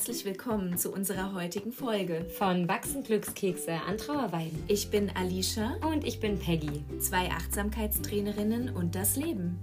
[0.00, 4.64] herzlich willkommen zu unserer heutigen Folge von Wachsen Glückskekse an Trauerweiden.
[4.66, 9.58] Ich bin Alicia und ich bin Peggy, zwei Achtsamkeitstrainerinnen und das Leben.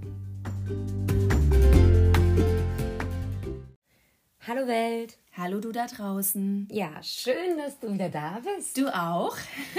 [4.47, 5.17] Hallo Welt.
[5.35, 6.67] Hallo du da draußen.
[6.71, 8.77] Ja, schön, dass du wieder da bist.
[8.77, 9.35] Du auch.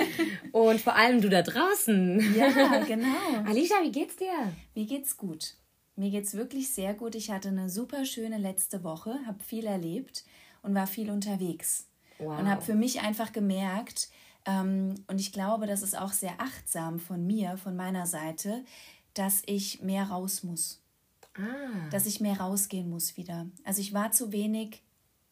[0.51, 2.35] und vor allem du da draußen.
[2.37, 3.07] Ja, genau.
[3.47, 4.53] Alicia, wie geht's dir?
[4.75, 5.55] Mir geht's gut.
[5.95, 7.15] Mir geht's wirklich sehr gut.
[7.15, 10.25] Ich hatte eine super schöne letzte Woche, habe viel erlebt
[10.63, 11.87] und war viel unterwegs.
[12.19, 12.39] Wow.
[12.39, 14.11] Und habe für mich einfach gemerkt,
[14.45, 18.65] ähm, und ich glaube, das ist auch sehr achtsam von mir, von meiner Seite,
[19.15, 20.81] dass ich mehr raus muss.
[21.35, 21.89] Ah.
[21.91, 23.47] Dass ich mehr rausgehen muss wieder.
[23.65, 24.83] Also ich war zu wenig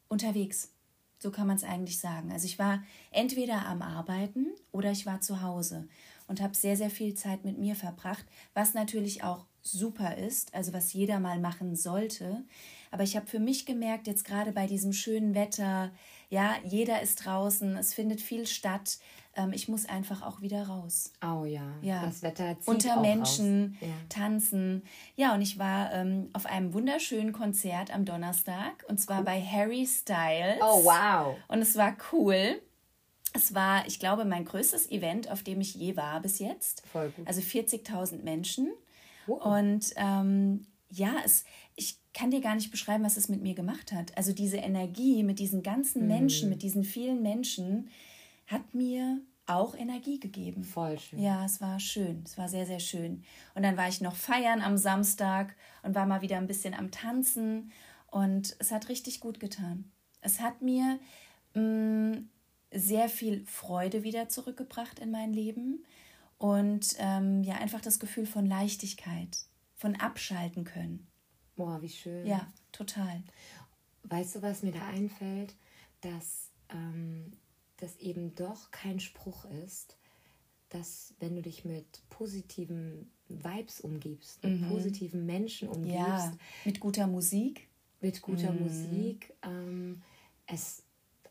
[0.08, 0.70] unterwegs.
[1.18, 2.30] So kann man es eigentlich sagen.
[2.30, 5.88] Also ich war entweder am Arbeiten oder ich war zu Hause
[6.28, 8.24] und habe sehr, sehr viel Zeit mit mir verbracht,
[8.54, 12.44] was natürlich auch super ist, also was jeder mal machen sollte.
[12.96, 15.90] Aber ich habe für mich gemerkt, jetzt gerade bei diesem schönen Wetter,
[16.30, 18.96] ja, jeder ist draußen, es findet viel statt.
[19.34, 21.12] Ähm, ich muss einfach auch wieder raus.
[21.22, 22.06] Oh ja, ja.
[22.06, 23.88] das Wetter zieht Unter Menschen, ja.
[24.08, 24.82] tanzen.
[25.14, 29.24] Ja, und ich war ähm, auf einem wunderschönen Konzert am Donnerstag und zwar cool.
[29.26, 30.56] bei Harry Styles.
[30.62, 31.36] Oh wow.
[31.48, 32.62] Und es war cool.
[33.34, 36.82] Es war, ich glaube, mein größtes Event, auf dem ich je war bis jetzt.
[36.90, 37.28] Voll gut.
[37.28, 38.72] Also 40.000 Menschen.
[39.26, 39.44] Wow.
[39.44, 43.92] Und ähm, ja, es, ich kann dir gar nicht beschreiben, was es mit mir gemacht
[43.92, 44.16] hat.
[44.16, 46.08] Also diese Energie mit diesen ganzen mhm.
[46.08, 47.90] Menschen, mit diesen vielen Menschen,
[48.46, 50.64] hat mir auch Energie gegeben.
[50.64, 51.20] Voll schön.
[51.20, 52.22] Ja, es war schön.
[52.24, 53.22] Es war sehr, sehr schön.
[53.54, 56.90] Und dann war ich noch feiern am Samstag und war mal wieder ein bisschen am
[56.90, 57.70] Tanzen.
[58.06, 59.92] Und es hat richtig gut getan.
[60.22, 60.98] Es hat mir
[61.52, 62.28] mh, mm,
[62.72, 65.84] sehr viel Freude wieder zurückgebracht in mein Leben
[66.38, 69.36] und ähm, ja, einfach das Gefühl von Leichtigkeit,
[69.74, 71.06] von abschalten können.
[71.56, 72.26] Boah, wie schön.
[72.26, 73.22] Ja, total.
[74.04, 75.54] Weißt du, was mir da einfällt?
[76.00, 77.32] Dass ähm,
[77.78, 79.96] das eben doch kein Spruch ist,
[80.68, 84.68] dass wenn du dich mit positiven Vibes umgibst, mit mhm.
[84.68, 87.68] positiven Menschen umgibst, ja, mit guter Musik,
[88.00, 88.62] mit guter mhm.
[88.62, 90.02] Musik, ähm,
[90.46, 90.82] es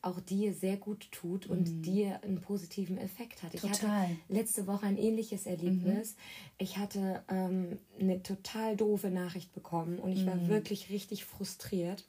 [0.05, 1.81] auch dir sehr gut tut und mhm.
[1.81, 3.53] dir einen positiven Effekt hat.
[3.53, 3.71] Total.
[3.71, 6.11] Ich hatte letzte Woche ein ähnliches Erlebnis.
[6.11, 6.19] Mhm.
[6.59, 10.27] Ich hatte ähm, eine total doofe Nachricht bekommen und ich mhm.
[10.27, 12.05] war wirklich richtig frustriert.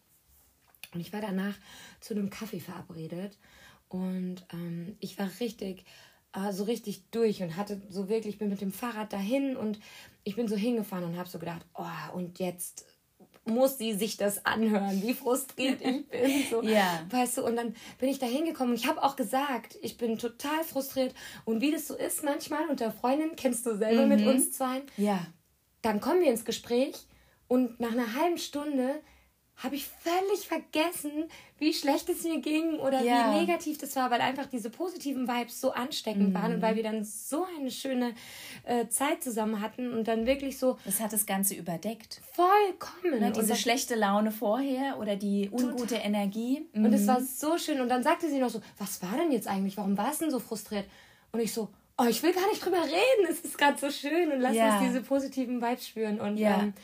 [0.93, 1.57] Und ich war danach
[2.01, 3.39] zu einem Kaffee verabredet
[3.89, 5.85] und ähm, ich war richtig,
[6.33, 9.79] äh, so richtig durch und hatte so wirklich, ich bin mit dem Fahrrad dahin und
[10.25, 12.87] ich bin so hingefahren und habe so gedacht, oh, und jetzt
[13.47, 16.45] muss sie sich das anhören, wie frustriert ich bin.
[16.51, 16.63] So.
[16.63, 17.01] ja.
[17.11, 20.19] Weißt du, und dann bin ich da hingekommen und ich habe auch gesagt, ich bin
[20.19, 21.15] total frustriert.
[21.45, 24.09] Und wie das so ist, manchmal unter Freundinnen, kennst du selber mhm.
[24.09, 25.27] mit uns zwei, ja.
[25.83, 27.07] dann kommen wir ins Gespräch
[27.49, 29.01] und nach einer halben Stunde
[29.59, 33.33] habe ich völlig vergessen, wie schlecht es mir ging oder ja.
[33.33, 36.35] wie negativ das war, weil einfach diese positiven Vibes so ansteckend mhm.
[36.35, 38.15] waren und weil wir dann so eine schöne
[38.65, 40.77] äh, Zeit zusammen hatten und dann wirklich so.
[40.85, 42.21] Das hat das Ganze überdeckt.
[42.35, 43.15] Vollkommen.
[43.15, 46.07] Oder diese schlechte Laune vorher oder die ungute total.
[46.07, 46.67] Energie.
[46.75, 46.85] Mhm.
[46.85, 47.81] Und es war so schön.
[47.81, 49.79] Und dann sagte sie noch so: Was war denn jetzt eigentlich?
[49.79, 50.85] Warum warst du denn so frustriert?
[51.33, 53.27] Und ich so: Oh, ich will gar nicht drüber reden.
[53.31, 54.77] Es ist gerade so schön und lass ja.
[54.77, 56.21] uns diese positiven Vibes spüren.
[56.21, 56.61] Und ja.
[56.61, 56.75] ähm,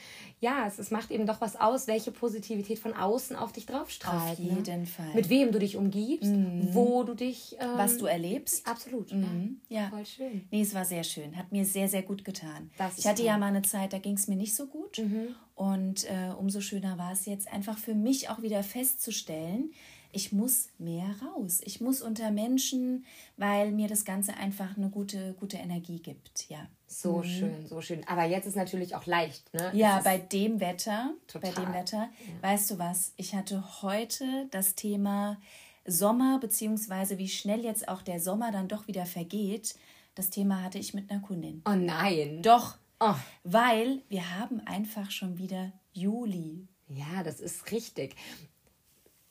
[0.42, 4.32] ja, es, es macht eben doch was aus, welche Positivität von außen auf dich draufstrahlt.
[4.32, 4.56] Auf ne?
[4.56, 4.86] jeden ne?
[4.86, 5.14] Fall.
[5.14, 6.68] Mit wem du dich umgibst, mhm.
[6.72, 7.56] wo du dich.
[7.60, 8.66] Ähm, was du erlebst.
[8.66, 9.12] Absolut.
[9.12, 9.60] Mhm.
[9.68, 9.88] Ja.
[9.88, 10.48] Voll schön.
[10.50, 11.36] Nee, es war sehr schön.
[11.36, 12.72] Hat mir sehr, sehr gut getan.
[12.96, 13.26] ich hatte toll.
[13.26, 14.98] ja mal eine Zeit, da ging es mir nicht so gut.
[14.98, 15.28] Mhm.
[15.54, 19.70] Und äh, umso schöner war es jetzt einfach für mich auch wieder festzustellen,
[20.10, 21.60] ich muss mehr raus.
[21.64, 26.50] Ich muss unter Menschen, weil mir das Ganze einfach eine gute, gute Energie gibt.
[26.50, 26.68] Ja.
[26.92, 27.24] So mhm.
[27.24, 28.06] schön, so schön.
[28.06, 29.70] Aber jetzt ist natürlich auch leicht, ne?
[29.72, 31.50] Ja, bei dem Wetter, total.
[31.50, 32.10] bei dem Wetter.
[32.42, 32.50] Ja.
[32.50, 33.12] Weißt du was?
[33.16, 35.38] Ich hatte heute das Thema
[35.86, 39.74] Sommer, beziehungsweise wie schnell jetzt auch der Sommer dann doch wieder vergeht.
[40.14, 41.62] Das Thema hatte ich mit einer Kundin.
[41.64, 42.42] Oh nein.
[42.42, 42.76] Doch.
[43.00, 43.14] Oh.
[43.42, 46.68] Weil wir haben einfach schon wieder Juli.
[46.88, 48.14] Ja, das ist richtig.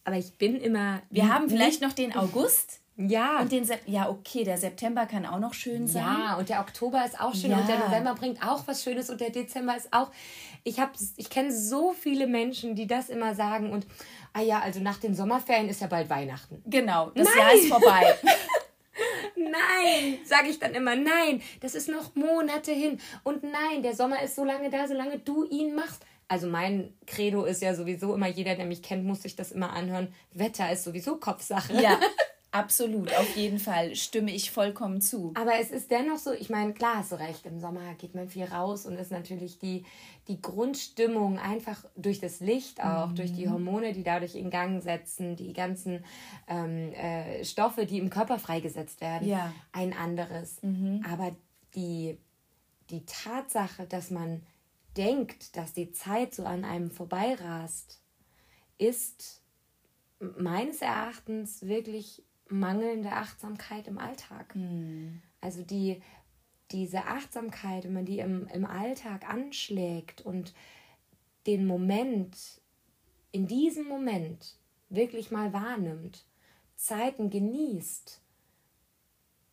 [0.04, 1.04] Aber ich bin immer.
[1.12, 2.81] Wir haben vielleicht noch den August.
[2.98, 3.40] Ja.
[3.40, 6.04] Und den Sep ja, okay, der September kann auch noch schön sein.
[6.04, 7.60] Ja, und der Oktober ist auch schön ja.
[7.60, 10.12] und der November bringt auch was Schönes und der Dezember ist auch.
[10.64, 13.88] Ich habe ich kenne so viele Menschen, die das immer sagen und
[14.34, 16.62] ah ja, also nach den Sommerferien ist ja bald Weihnachten.
[16.66, 17.38] Genau, das nein.
[17.38, 18.16] Jahr ist vorbei.
[19.36, 24.22] nein, sage ich dann immer, nein, das ist noch Monate hin und nein, der Sommer
[24.22, 28.30] ist so lange da, solange du ihn machst also mein Credo ist ja sowieso immer,
[28.30, 30.14] jeder, der mich kennt, muss sich das immer anhören.
[30.32, 31.74] Wetter ist sowieso Kopfsache.
[31.74, 32.00] Ja.
[32.54, 35.32] Absolut, auf jeden Fall stimme ich vollkommen zu.
[35.36, 38.28] Aber es ist dennoch so, ich meine, klar hast du recht, im Sommer geht man
[38.28, 39.86] viel raus und ist natürlich die,
[40.28, 43.16] die Grundstimmung einfach durch das Licht auch, mhm.
[43.16, 46.04] durch die Hormone, die dadurch in Gang setzen, die ganzen
[46.50, 49.54] ähm, äh, Stoffe, die im Körper freigesetzt werden, ja.
[49.72, 50.62] ein anderes.
[50.62, 51.06] Mhm.
[51.10, 51.32] Aber
[51.76, 52.18] die,
[52.90, 54.44] die Tatsache, dass man
[54.98, 58.02] denkt, dass die Zeit so an einem vorbeirast,
[58.78, 59.42] ist
[60.20, 64.56] meines Erachtens wirklich mangelnde Achtsamkeit im Alltag.
[64.56, 65.22] Mhm.
[65.40, 66.02] Also die,
[66.72, 70.54] diese Achtsamkeit, wenn man die im, im Alltag anschlägt und
[71.48, 72.62] den Moment,
[73.32, 74.56] in diesem Moment
[74.90, 76.26] wirklich mal wahrnimmt,
[76.76, 78.22] Zeiten genießt,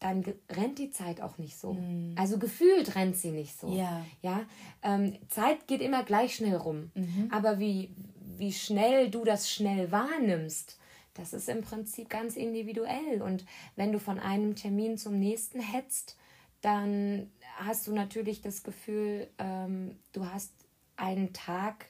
[0.00, 1.74] dann rennt die Zeit auch nicht so.
[1.74, 2.14] Mhm.
[2.16, 3.68] Also gefühlt rennt sie nicht so.
[3.68, 4.04] Ja.
[4.22, 4.44] ja?
[4.82, 6.90] Ähm, Zeit geht immer gleich schnell rum.
[6.94, 7.28] Mhm.
[7.32, 7.90] Aber wie,
[8.36, 10.78] wie schnell du das schnell wahrnimmst,
[11.18, 13.20] das ist im Prinzip ganz individuell.
[13.22, 13.44] Und
[13.76, 16.16] wenn du von einem Termin zum nächsten hetzt,
[16.60, 20.52] dann hast du natürlich das Gefühl, ähm, du hast
[20.96, 21.86] einen Tag,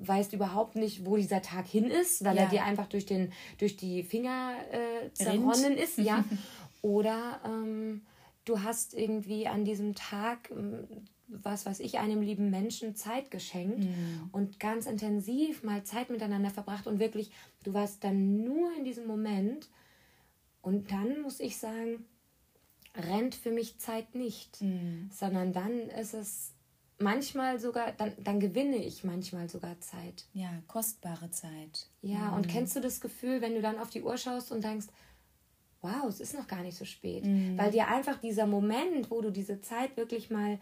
[0.00, 2.42] weißt überhaupt nicht, wo dieser Tag hin ist, weil ja.
[2.42, 5.98] er dir einfach durch, den, durch die Finger äh, zerronnen ist.
[5.98, 6.24] Ja.
[6.82, 8.02] Oder ähm,
[8.44, 10.86] du hast irgendwie an diesem Tag ähm,
[11.28, 14.28] was weiß ich, einem lieben Menschen Zeit geschenkt mhm.
[14.32, 17.30] und ganz intensiv mal Zeit miteinander verbracht und wirklich,
[17.64, 19.68] du warst dann nur in diesem Moment
[20.62, 22.04] und dann muss ich sagen,
[22.94, 25.10] rennt für mich Zeit nicht, mhm.
[25.12, 26.52] sondern dann ist es
[26.98, 30.26] manchmal sogar, dann, dann gewinne ich manchmal sogar Zeit.
[30.32, 31.88] Ja, kostbare Zeit.
[32.02, 32.34] Ja, mhm.
[32.34, 34.86] und kennst du das Gefühl, wenn du dann auf die Uhr schaust und denkst,
[35.82, 37.58] wow, es ist noch gar nicht so spät, mhm.
[37.58, 40.58] weil dir einfach dieser Moment, wo du diese Zeit wirklich mal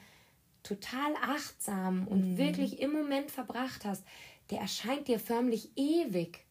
[0.65, 2.39] total achtsam und mhm.
[2.39, 4.03] wirklich im Moment verbracht hast,
[4.51, 6.45] der erscheint dir förmlich ewig.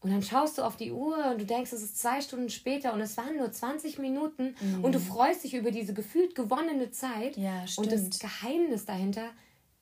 [0.00, 2.92] Und dann schaust du auf die Uhr und du denkst, es ist zwei Stunden später
[2.92, 4.84] und es waren nur 20 Minuten mhm.
[4.84, 7.36] und du freust dich über diese gefühlt gewonnene Zeit.
[7.36, 7.86] Ja, stimmt.
[7.86, 9.30] Und das Geheimnis dahinter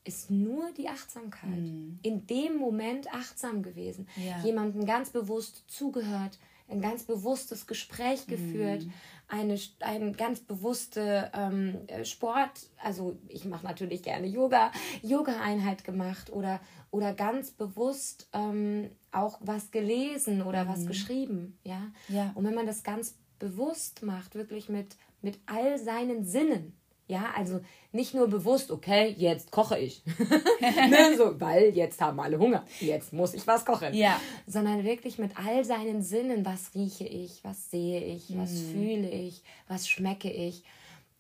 [0.04, 1.50] ist nur die Achtsamkeit.
[1.50, 1.98] Mhm.
[2.02, 4.08] In dem Moment achtsam gewesen.
[4.16, 4.40] Ja.
[4.44, 6.38] Jemandem ganz bewusst zugehört,
[6.72, 8.92] ein ganz bewusstes Gespräch geführt, mhm
[9.32, 14.70] eine, eine ganz bewusste ähm, Sport, also ich mache natürlich gerne Yoga,
[15.00, 16.60] Yoga-Einheit gemacht oder,
[16.90, 20.68] oder ganz bewusst ähm, auch was gelesen oder mhm.
[20.68, 21.80] was geschrieben, ja?
[22.08, 22.30] ja.
[22.34, 26.76] Und wenn man das ganz bewusst macht, wirklich mit, mit all seinen Sinnen,
[27.06, 27.60] ja, also
[27.92, 30.02] nicht nur bewusst, okay, jetzt koche ich.
[30.60, 32.64] ne, so, weil jetzt haben alle Hunger.
[32.80, 33.94] Jetzt muss ich was kochen.
[33.94, 34.20] Ja.
[34.46, 38.38] Sondern wirklich mit all seinen Sinnen, was rieche ich, was sehe ich, mhm.
[38.38, 40.64] was fühle ich, was schmecke ich.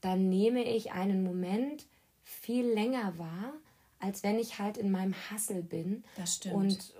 [0.00, 1.86] Dann nehme ich einen Moment
[2.22, 3.52] viel länger wahr,
[3.98, 6.04] als wenn ich halt in meinem Hassel bin.
[6.16, 6.54] Das stimmt.
[6.54, 6.94] Und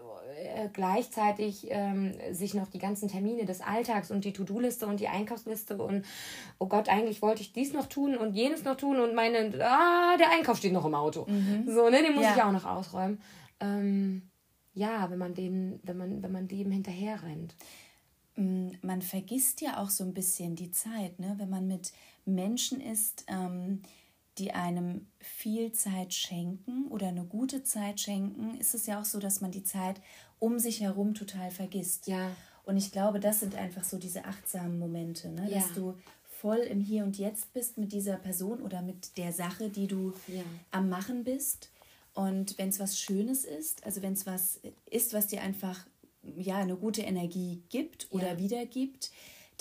[0.73, 5.77] gleichzeitig ähm, sich noch die ganzen Termine des Alltags und die To-Do-Liste und die Einkaufsliste
[5.77, 6.05] und
[6.59, 10.17] oh Gott, eigentlich wollte ich dies noch tun und jenes noch tun und meine, ah,
[10.17, 11.27] der Einkauf steht noch im Auto.
[11.29, 11.65] Mhm.
[11.67, 12.35] So, ne, den muss ja.
[12.35, 13.21] ich auch noch ausräumen.
[13.61, 14.31] Ähm,
[14.75, 17.55] ja, wenn man dem, wenn man, wenn man dem hinterher rennt.
[18.37, 21.35] Mm, man vergisst ja auch so ein bisschen die Zeit, ne?
[21.39, 21.93] wenn man mit
[22.25, 23.83] Menschen ist, ähm,
[24.39, 29.19] die einem viel Zeit schenken oder eine gute Zeit schenken, ist es ja auch so,
[29.19, 30.01] dass man die Zeit
[30.39, 32.07] um sich herum total vergisst.
[32.07, 32.31] Ja.
[32.65, 35.51] Und ich glaube, das sind einfach so diese achtsamen Momente, ne?
[35.51, 35.61] Ja.
[35.61, 35.95] dass du
[36.43, 40.13] voll im Hier und Jetzt bist mit dieser Person oder mit der Sache, die du
[40.27, 40.43] ja.
[40.71, 41.71] am Machen bist.
[42.15, 44.61] Und wenn es was Schönes ist, also wenn es was
[44.91, 45.87] ist, was dir einfach
[46.37, 48.39] ja eine gute Energie gibt oder ja.
[48.39, 49.11] wiedergibt,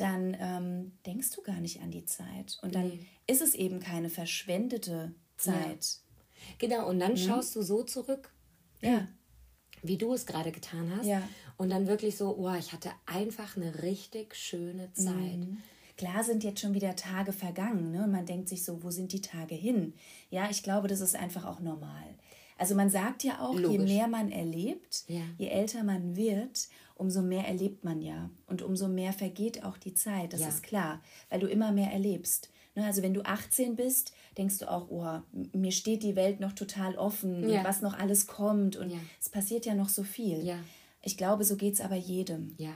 [0.01, 2.57] dann ähm, denkst du gar nicht an die Zeit.
[2.61, 3.05] Und dann nee.
[3.27, 5.55] ist es eben keine verschwendete Zeit.
[5.55, 6.55] Ja.
[6.57, 7.17] Genau, und dann mhm.
[7.17, 8.33] schaust du so zurück,
[8.81, 9.07] ja.
[9.83, 11.05] wie du es gerade getan hast.
[11.05, 11.21] Ja.
[11.57, 15.37] Und dann wirklich so, oh, ich hatte einfach eine richtig schöne Zeit.
[15.37, 15.59] Mhm.
[15.97, 18.05] Klar sind jetzt schon wieder Tage vergangen, ne?
[18.05, 19.93] Und man denkt sich so, wo sind die Tage hin?
[20.31, 22.15] Ja, ich glaube, das ist einfach auch normal.
[22.57, 23.71] Also man sagt ja auch, Logisch.
[23.71, 25.21] je mehr man erlebt, ja.
[25.37, 26.69] je älter man wird,
[27.01, 28.29] umso mehr erlebt man ja.
[28.45, 30.47] Und umso mehr vergeht auch die Zeit, das ja.
[30.49, 32.51] ist klar, weil du immer mehr erlebst.
[32.75, 35.19] Ne, also wenn du 18 bist, denkst du auch, oh,
[35.51, 37.59] mir steht die Welt noch total offen ja.
[37.59, 38.99] und was noch alles kommt und ja.
[39.19, 40.45] es passiert ja noch so viel.
[40.45, 40.59] Ja.
[41.01, 42.53] Ich glaube, so geht es aber jedem.
[42.59, 42.73] Ja.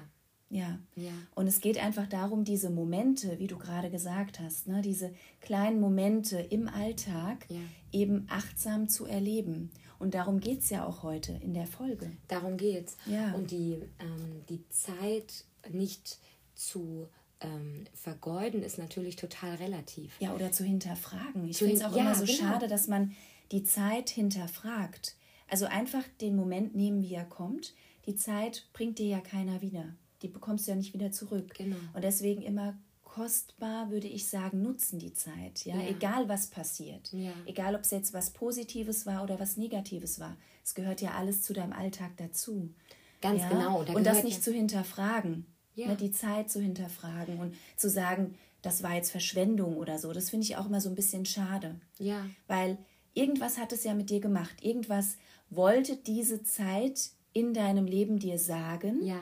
[0.49, 0.79] Ja.
[0.95, 1.11] ja.
[1.35, 5.79] Und es geht einfach darum, diese Momente, wie du gerade gesagt hast, ne, diese kleinen
[5.79, 7.45] Momente im Alltag
[7.91, 9.69] eben achtsam zu erleben.
[9.99, 12.11] Und darum geht es ja auch heute in der Folge.
[12.27, 12.97] Darum geht's.
[13.05, 13.33] Ja.
[13.33, 16.19] Und die, ähm, die Zeit nicht
[16.53, 17.07] zu
[17.41, 20.19] ähm, vergeuden ist natürlich total relativ.
[20.19, 21.47] Ja, oder zu hinterfragen.
[21.47, 22.37] Ich finde es auch ja, immer so genau.
[22.37, 23.15] schade, dass man
[23.51, 25.15] die Zeit hinterfragt.
[25.47, 27.73] Also einfach den Moment nehmen, wie er kommt.
[28.07, 29.95] Die Zeit bringt dir ja keiner wieder.
[30.21, 31.53] die bekommst du ja nicht wieder zurück.
[31.55, 31.75] Genau.
[31.93, 32.75] Und deswegen immer
[33.15, 35.63] kostbar, würde ich sagen, nutzen die Zeit.
[35.63, 35.87] Ja, ja.
[35.87, 37.13] egal was passiert.
[37.13, 37.31] Ja.
[37.45, 40.35] Egal, ob es jetzt was Positives war oder was Negatives war.
[40.65, 42.73] Es gehört ja alles zu deinem Alltag dazu.
[43.21, 43.49] Ganz ja?
[43.49, 43.83] genau.
[43.83, 45.45] Da und das nicht zu hinterfragen.
[45.75, 45.87] Ja.
[45.87, 50.11] Ne, die Zeit zu hinterfragen und zu sagen, das war jetzt Verschwendung oder so.
[50.11, 51.79] Das finde ich auch immer so ein bisschen schade.
[51.99, 52.25] Ja.
[52.47, 52.77] Weil
[53.13, 54.61] irgendwas hat es ja mit dir gemacht.
[54.61, 55.17] Irgendwas
[55.49, 59.05] wollte diese Zeit in deinem Leben dir sagen.
[59.05, 59.19] Ja.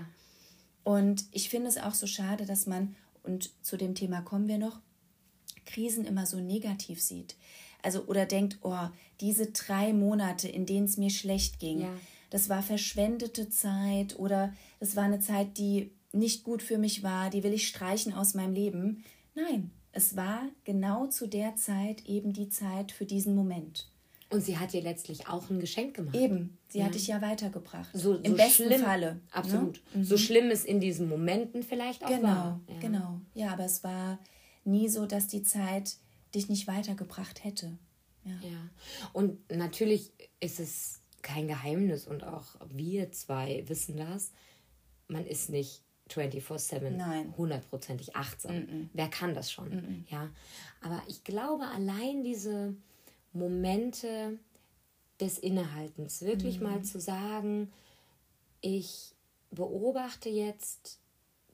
[0.83, 4.58] Und ich finde es auch so schade, dass man, und zu dem Thema kommen wir
[4.58, 4.80] noch,
[5.65, 7.36] Krisen immer so negativ sieht.
[7.82, 8.88] Also oder denkt, oh,
[9.20, 11.94] diese drei Monate, in denen es mir schlecht ging, ja.
[12.30, 17.30] das war verschwendete Zeit oder das war eine Zeit, die nicht gut für mich war,
[17.30, 19.03] die will ich streichen aus meinem Leben.
[19.36, 23.89] Nein, es war genau zu der Zeit eben die Zeit für diesen Moment.
[24.34, 26.16] Und sie hat dir letztlich auch ein Geschenk gemacht.
[26.16, 26.86] Eben, sie ja.
[26.86, 27.90] hat dich ja weitergebracht.
[27.94, 29.13] So, Im so besten schlimm, Falle.
[29.16, 29.22] Ne?
[29.32, 29.82] Absolut.
[29.94, 30.04] Ne?
[30.04, 32.62] So schlimm es in diesen Momenten vielleicht auch genau, war.
[32.68, 32.80] Ja.
[32.80, 34.20] Genau, ja, aber es war
[34.63, 35.98] nie so, dass die Zeit
[36.34, 37.78] dich nicht weitergebracht hätte.
[38.25, 38.32] Ja.
[38.42, 38.70] ja.
[39.12, 44.32] Und natürlich ist es kein Geheimnis und auch wir zwei wissen das.
[45.08, 48.56] Man ist nicht 24-7 hundertprozentig achtsam.
[48.56, 48.90] Mm -mm.
[48.94, 49.70] Wer kann das schon?
[49.70, 50.30] Mm ja.
[50.82, 52.75] Aber ich glaube, allein diese
[53.34, 54.38] Momente
[55.20, 57.72] des Innehaltens, wirklich mal zu sagen,
[58.62, 59.13] ich
[59.52, 61.00] beobachte jetzt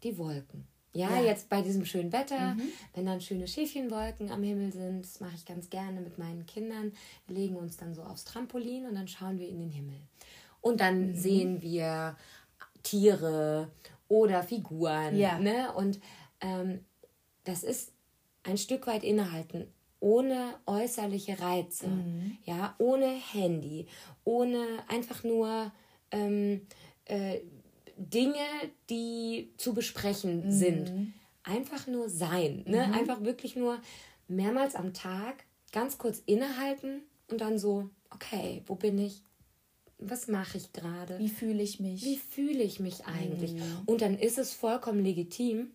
[0.03, 0.67] die Wolken.
[0.93, 2.63] Ja, ja, jetzt bei diesem schönen Wetter, mhm.
[2.95, 6.93] wenn dann schöne Schäfchenwolken am Himmel sind, das mache ich ganz gerne mit meinen Kindern.
[7.27, 9.99] Wir legen uns dann so aufs Trampolin und dann schauen wir in den Himmel.
[10.61, 11.15] Und dann mhm.
[11.15, 12.17] sehen wir
[12.81, 13.69] Tiere
[14.07, 15.15] oder Figuren.
[15.15, 15.37] Ja.
[15.37, 15.71] Ne?
[15.73, 15.99] Und
[16.41, 16.83] ähm,
[17.43, 17.91] das ist
[18.43, 19.67] ein Stück weit innehalten,
[19.99, 22.37] ohne äußerliche Reize, mhm.
[22.45, 23.87] ja, ohne Handy,
[24.23, 25.71] ohne einfach nur
[26.11, 26.61] ähm,
[27.05, 27.39] äh,
[27.97, 28.45] Dinge,
[28.89, 30.51] die zu besprechen mhm.
[30.51, 31.13] sind.
[31.43, 32.87] Einfach nur sein, ne?
[32.87, 32.93] Mhm.
[32.93, 33.79] einfach wirklich nur
[34.27, 39.23] mehrmals am Tag ganz kurz innehalten und dann so, okay, wo bin ich?
[39.99, 41.19] was mache ich gerade?
[41.19, 42.03] Wie fühle ich mich?
[42.03, 43.53] Wie fühle ich mich eigentlich?
[43.53, 43.81] Mhm.
[43.85, 45.71] Und dann ist es vollkommen legitim,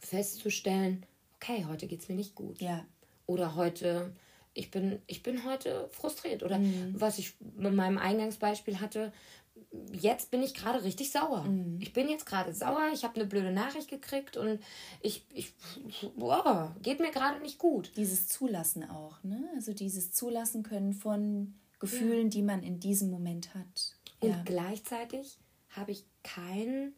[0.00, 1.04] festzustellen,
[1.46, 2.60] okay, heute geht es mir nicht gut.
[2.60, 2.84] Ja.
[3.26, 4.12] Oder heute,
[4.54, 6.42] ich bin, ich bin heute frustriert.
[6.42, 6.94] Oder mhm.
[6.98, 9.12] was ich mit meinem Eingangsbeispiel hatte,
[9.92, 11.44] jetzt bin ich gerade richtig sauer.
[11.44, 11.78] Mhm.
[11.80, 14.60] Ich bin jetzt gerade sauer, ich habe eine blöde Nachricht gekriegt und
[15.00, 15.54] ich, ich
[16.16, 17.92] boah, geht mir gerade nicht gut.
[17.96, 19.48] Dieses Zulassen auch, ne?
[19.54, 22.30] Also dieses Zulassen können von Gefühlen, ja.
[22.30, 23.96] die man in diesem Moment hat.
[24.20, 24.42] Und ja.
[24.44, 25.38] gleichzeitig
[25.70, 26.94] habe ich keinen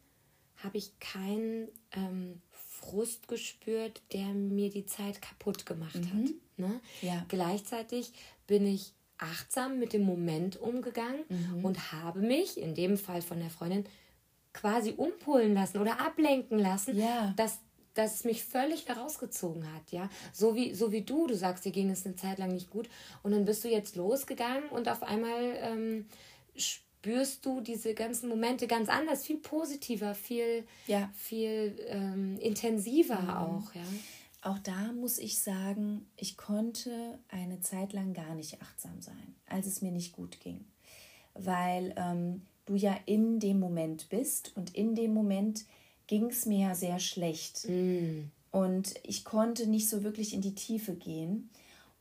[0.57, 2.41] habe ich keinen ähm,
[2.81, 6.23] Frust gespürt, der mir die Zeit kaputt gemacht mhm.
[6.23, 6.29] hat.
[6.57, 6.79] Ne?
[7.01, 7.25] Ja.
[7.27, 8.11] Gleichzeitig
[8.47, 11.65] bin ich achtsam mit dem Moment umgegangen mhm.
[11.65, 13.85] und habe mich, in dem Fall von der Freundin,
[14.53, 17.33] quasi umpolen lassen oder ablenken lassen, ja.
[17.35, 17.59] dass
[17.95, 20.09] dass es mich völlig herausgezogen hat, ja.
[20.31, 22.87] So wie, so wie du, du sagst, dir ging es eine Zeit lang nicht gut
[23.23, 26.05] und dann bist du jetzt losgegangen und auf einmal ähm,
[26.99, 31.09] spürst du diese ganzen Momente ganz anders, viel positiver, viel, ja.
[31.15, 33.29] viel ähm, intensiver mhm.
[33.29, 33.81] auch, ja.
[34.41, 39.67] Auch da muss ich sagen, ich konnte eine Zeit lang gar nicht achtsam sein, als
[39.67, 40.63] es mir nicht gut ging.
[41.33, 45.65] Weil ähm, du ja in dem Moment bist und in dem Moment
[46.07, 47.67] ging es mir ja sehr schlecht.
[47.67, 48.31] Mm.
[48.51, 51.49] Und ich konnte nicht so wirklich in die Tiefe gehen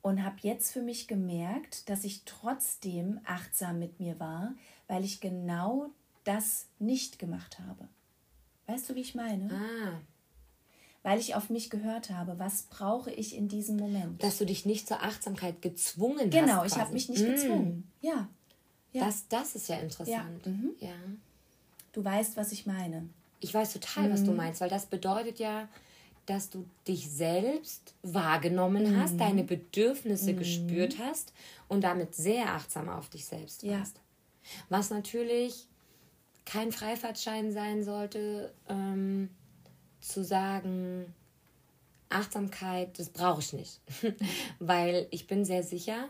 [0.00, 4.55] und habe jetzt für mich gemerkt, dass ich trotzdem achtsam mit mir war,
[4.88, 5.90] weil ich genau
[6.25, 7.88] das nicht gemacht habe.
[8.66, 9.50] Weißt du, wie ich meine?
[9.50, 10.00] Ah.
[11.02, 14.23] Weil ich auf mich gehört habe, was brauche ich in diesem Moment.
[14.23, 16.49] Dass du dich nicht zur Achtsamkeit gezwungen genau, hast.
[16.49, 17.30] Genau, ich habe mich nicht mm.
[17.30, 17.90] gezwungen.
[18.02, 18.28] Ja.
[18.92, 19.07] ja.
[19.07, 20.45] Das, das ist ja interessant.
[20.45, 20.52] Ja.
[20.52, 20.71] Mhm.
[20.80, 20.95] ja.
[21.92, 23.09] Du weißt, was ich meine.
[23.40, 24.12] Ich weiß total, mhm.
[24.12, 24.37] was du mhm.
[24.37, 25.68] meinst, weil das bedeutet ja,
[26.26, 29.00] dass du dich selbst wahrgenommen mhm.
[29.00, 30.38] hast, deine Bedürfnisse mhm.
[30.38, 31.33] gespürt hast
[31.68, 33.97] und damit sehr achtsam auf dich selbst warst.
[33.97, 34.02] Ja.
[34.69, 35.67] Was natürlich
[36.45, 39.31] kein Freifahrtschein sein sollte, ähm,
[40.00, 41.14] zu sagen,
[42.09, 43.81] Achtsamkeit, das brauche ich nicht.
[44.59, 46.09] Weil ich bin sehr sicher,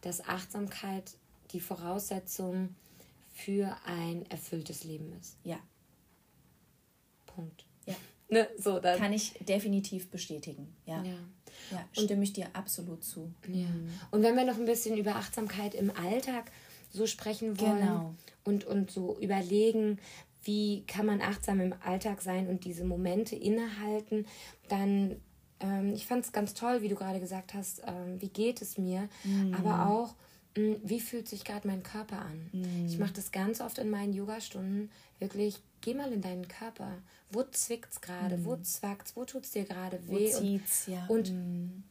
[0.00, 1.12] dass Achtsamkeit
[1.50, 2.74] die Voraussetzung
[3.32, 5.36] für ein erfülltes Leben ist.
[5.44, 5.58] Ja,
[7.34, 7.64] Punkt.
[7.86, 7.94] Ja.
[8.28, 8.98] Ne, so, dann.
[8.98, 10.74] Kann ich definitiv bestätigen.
[10.86, 11.02] Ja.
[11.02, 11.18] ja.
[11.70, 13.30] ja stimme ich dir absolut zu.
[13.46, 13.68] Ja.
[13.68, 13.90] Mhm.
[14.10, 16.50] Und wenn wir noch ein bisschen über Achtsamkeit im Alltag
[16.92, 18.14] so sprechen wollen genau.
[18.44, 19.98] und, und so überlegen,
[20.44, 24.26] wie kann man achtsam im Alltag sein und diese Momente innehalten,
[24.68, 25.16] dann,
[25.60, 28.78] ähm, ich fand es ganz toll, wie du gerade gesagt hast, ähm, wie geht es
[28.78, 29.54] mir, mhm.
[29.54, 30.14] aber auch,
[30.56, 32.50] hm, wie fühlt sich gerade mein Körper an?
[32.52, 32.86] Mhm.
[32.86, 34.90] Ich mache das ganz oft in meinen Yoga-Stunden.
[35.18, 36.98] Wirklich, geh mal in deinen Körper.
[37.30, 38.36] Wo zwickt's gerade?
[38.36, 38.44] Mhm.
[38.44, 39.16] Wo zwackt's?
[39.16, 40.30] Wo tut's dir gerade weh?
[40.32, 41.06] Wo zieht's, und, ja.
[41.08, 41.84] Und mhm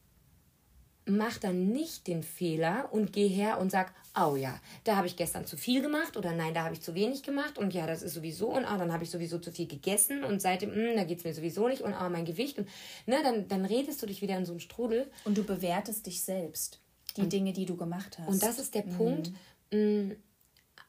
[1.17, 5.15] mach dann nicht den Fehler und geh her und sag, oh ja, da habe ich
[5.15, 8.01] gestern zu viel gemacht oder nein, da habe ich zu wenig gemacht und ja, das
[8.01, 10.95] ist sowieso und ah, dann habe ich sowieso zu viel gegessen und seitdem, mh, hm,
[10.95, 12.67] da geht es mir sowieso nicht und ah, mein Gewicht und
[13.05, 15.09] ne, dann, dann redest du dich wieder in so einem Strudel.
[15.23, 16.79] Und du bewertest dich selbst,
[17.15, 18.27] die und, Dinge, die du gemacht hast.
[18.27, 18.97] Und das ist der mhm.
[18.97, 19.31] Punkt,
[19.71, 20.15] mh, hm,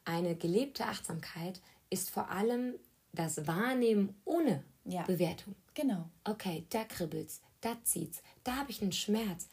[0.05, 1.61] eine gelebte Achtsamkeit
[1.91, 2.75] ist vor allem
[3.13, 5.03] das Wahrnehmen ohne ja.
[5.03, 5.55] Bewertung.
[5.75, 6.09] Genau.
[6.25, 9.49] Okay, da kribbelt's, da zieht's, da habe ich einen Schmerz,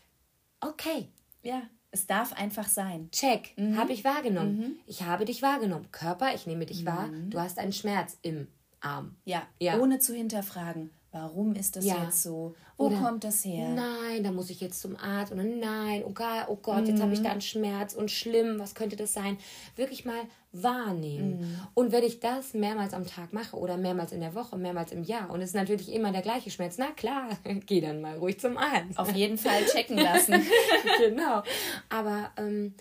[0.62, 1.10] Okay.
[1.42, 3.10] Ja, es darf einfach sein.
[3.12, 3.54] Check.
[3.58, 3.78] Mhm.
[3.78, 4.58] Habe ich wahrgenommen.
[4.58, 4.75] Mhm.
[4.86, 5.92] Ich habe dich wahrgenommen.
[5.92, 6.88] Körper, ich nehme dich mhm.
[6.88, 7.10] wahr.
[7.30, 8.48] Du hast einen Schmerz im
[8.80, 9.18] Arm.
[9.25, 9.78] Ja, ja.
[9.80, 10.92] ohne zu hinterfragen.
[11.12, 12.04] Warum ist das ja.
[12.04, 12.56] jetzt so?
[12.78, 13.70] Wo Oder, kommt das her?
[13.70, 15.34] Nein, da muss ich jetzt zum Arzt.
[15.34, 17.24] Oder nein, oh Gott, oh Gott jetzt habe ich mhm.
[17.24, 19.38] da einen Schmerz und schlimm, was könnte das sein?
[19.75, 21.42] Wirklich mal wahrnehmen.
[21.42, 21.60] Mhm.
[21.74, 25.04] Und wenn ich das mehrmals am Tag mache oder mehrmals in der Woche, mehrmals im
[25.04, 27.30] Jahr und es ist natürlich immer der gleiche Schmerz, na klar,
[27.66, 28.98] geh dann mal ruhig zum Arzt.
[28.98, 30.36] Auf jeden Fall checken lassen.
[31.00, 31.42] genau.
[31.89, 32.75] Aber ähm,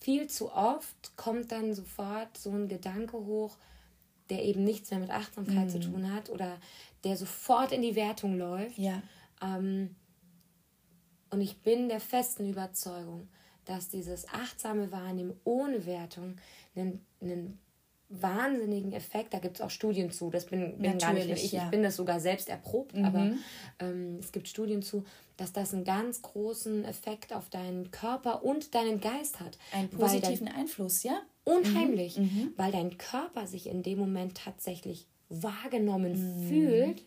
[0.00, 3.56] viel zu oft kommt dann sofort so ein Gedanke hoch,
[4.30, 5.70] der eben nichts mehr mit Achtsamkeit mhm.
[5.70, 6.58] zu tun hat oder
[7.06, 8.78] der sofort in die Wertung läuft.
[8.78, 9.00] Ja.
[9.40, 9.94] Ähm,
[11.30, 13.28] und ich bin der festen Überzeugung,
[13.64, 16.36] dass dieses achtsame Wahrnehmen ohne Wertung
[16.74, 17.60] einen, einen
[18.08, 21.64] wahnsinnigen Effekt, da gibt es auch Studien zu, das bin, bin gar nicht ich, ja.
[21.64, 23.04] ich bin das sogar selbst erprobt, mhm.
[23.04, 23.32] aber
[23.80, 25.04] ähm, es gibt Studien zu,
[25.36, 29.58] dass das einen ganz großen Effekt auf deinen Körper und deinen Geist hat.
[29.72, 31.20] Einen positiven dein, Einfluss, ja?
[31.44, 32.24] Unheimlich, mhm.
[32.24, 32.52] mhm.
[32.56, 36.48] weil dein Körper sich in dem Moment tatsächlich wahrgenommen mhm.
[36.48, 37.02] fühlt,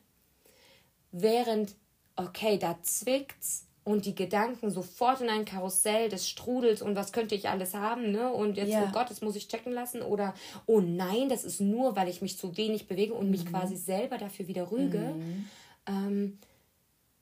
[1.12, 1.76] während,
[2.16, 7.34] okay, da zwickt's und die Gedanken sofort in ein Karussell des Strudels und was könnte
[7.34, 8.32] ich alles haben, ne?
[8.32, 8.86] Und jetzt, ja.
[8.88, 10.36] oh Gott, das muss ich checken lassen oder
[10.68, 13.32] oh nein, das ist nur, weil ich mich zu wenig bewege und mhm.
[13.32, 15.00] mich quasi selber dafür wieder rüge.
[15.00, 15.50] Mhm.
[15.88, 16.38] Ähm,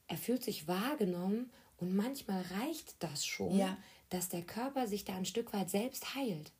[0.07, 3.77] er fühlt sich wahrgenommen und manchmal reicht das schon, ja.
[4.09, 6.51] dass der Körper sich da ein Stück weit selbst heilt.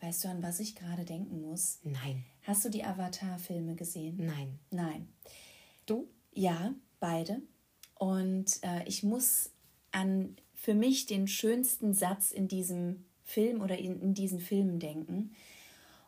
[0.00, 1.80] Weißt du, an was ich gerade denken muss?
[1.82, 2.24] Nein.
[2.42, 4.16] Hast du die Avatar-Filme gesehen?
[4.18, 4.58] Nein.
[4.70, 5.08] Nein.
[5.86, 6.08] Du?
[6.32, 7.40] Ja, beide.
[7.94, 9.50] Und äh, ich muss
[9.90, 15.34] an für mich den schönsten Satz in diesem Film oder in, in diesen Filmen denken.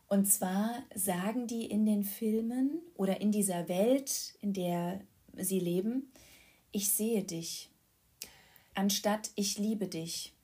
[0.08, 5.00] Und zwar sagen die in den Filmen oder in dieser Welt, in der
[5.34, 6.12] sie leben,
[6.72, 7.70] ich sehe dich,
[8.74, 10.34] anstatt ich liebe dich.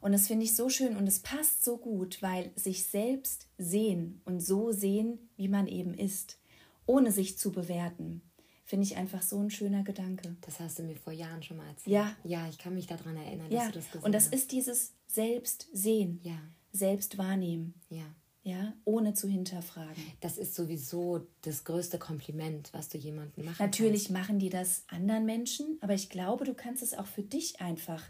[0.00, 4.22] Und das finde ich so schön und es passt so gut, weil sich selbst sehen
[4.24, 6.38] und so sehen, wie man eben ist,
[6.86, 8.22] ohne sich zu bewerten,
[8.64, 10.36] finde ich einfach so ein schöner Gedanke.
[10.42, 11.92] Das hast du mir vor Jahren schon mal erzählt.
[11.94, 12.16] Ja.
[12.24, 13.64] Ja, ich kann mich daran erinnern, ja.
[13.64, 14.34] dass du das gesagt Und das hast.
[14.34, 16.38] ist dieses Selbstsehen, ja.
[16.72, 17.74] Selbst wahrnehmen.
[17.88, 18.04] Ja.
[18.42, 20.02] Ja, ohne zu hinterfragen.
[20.20, 24.18] Das ist sowieso das größte Kompliment, was du jemandem machen Natürlich kannst.
[24.18, 28.02] machen die das anderen Menschen, aber ich glaube, du kannst es auch für dich einfach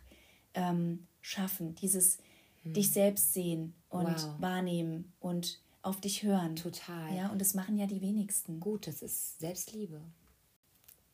[0.54, 2.18] ähm, schaffen, dieses
[2.62, 2.74] hm.
[2.74, 4.34] dich selbst sehen und wow.
[4.40, 6.56] wahrnehmen und auf dich hören.
[6.56, 7.14] Total.
[7.14, 8.60] Ja, und das machen ja die wenigsten.
[8.60, 10.00] Gut, das ist Selbstliebe.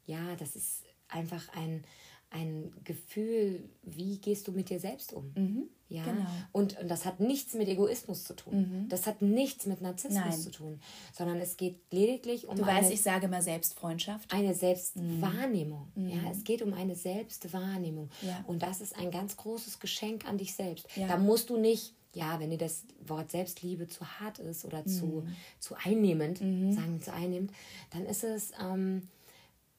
[0.07, 1.85] Ja, das ist einfach ein,
[2.30, 5.32] ein Gefühl, wie gehst du mit dir selbst um?
[5.36, 5.68] Mhm.
[5.88, 6.26] Ja, genau.
[6.50, 8.58] und, und das hat nichts mit Egoismus zu tun.
[8.58, 8.88] Mhm.
[8.88, 10.40] Das hat nichts mit Narzissmus Nein.
[10.40, 10.80] zu tun,
[11.12, 12.56] sondern es geht lediglich um.
[12.56, 14.32] Du eine, weißt, ich sage immer Selbstfreundschaft.
[14.34, 15.86] Eine Selbstwahrnehmung.
[15.94, 16.08] Mhm.
[16.08, 18.10] Ja, es geht um eine Selbstwahrnehmung.
[18.22, 18.44] Ja.
[18.48, 20.88] Und das ist ein ganz großes Geschenk an dich selbst.
[20.96, 21.06] Ja.
[21.06, 24.88] Da musst du nicht ja, wenn dir das Wort Selbstliebe zu hart ist oder mhm.
[24.88, 25.26] zu,
[25.60, 26.72] zu einnehmend, mhm.
[26.72, 27.52] sagen zu einnehmend,
[27.90, 29.02] dann ist es ähm,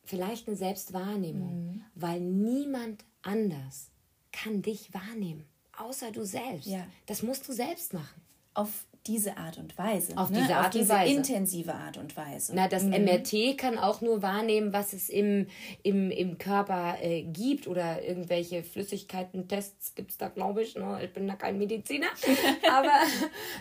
[0.08, 1.82] vielleicht eine Selbstwahrnehmung, mhm.
[1.96, 3.92] weil niemand anders
[4.32, 5.46] kann dich wahrnehmen
[5.78, 6.68] außer du selbst.
[6.68, 6.86] Ja.
[7.06, 8.22] Das musst du selbst machen.
[8.54, 10.18] Auf diese Art und Weise.
[10.18, 10.42] Auf ne?
[10.42, 11.14] diese Art Auf diese und Weise.
[11.14, 12.54] intensive Art und Weise.
[12.56, 12.92] Na, das mhm.
[13.06, 15.48] MRT kann auch nur wahrnehmen, was es im,
[15.84, 20.76] im, im Körper äh, gibt oder irgendwelche Flüssigkeiten-Tests gibt es da, glaube ich.
[20.76, 21.00] Ne?
[21.04, 22.08] Ich bin da kein Mediziner.
[22.72, 22.94] Aber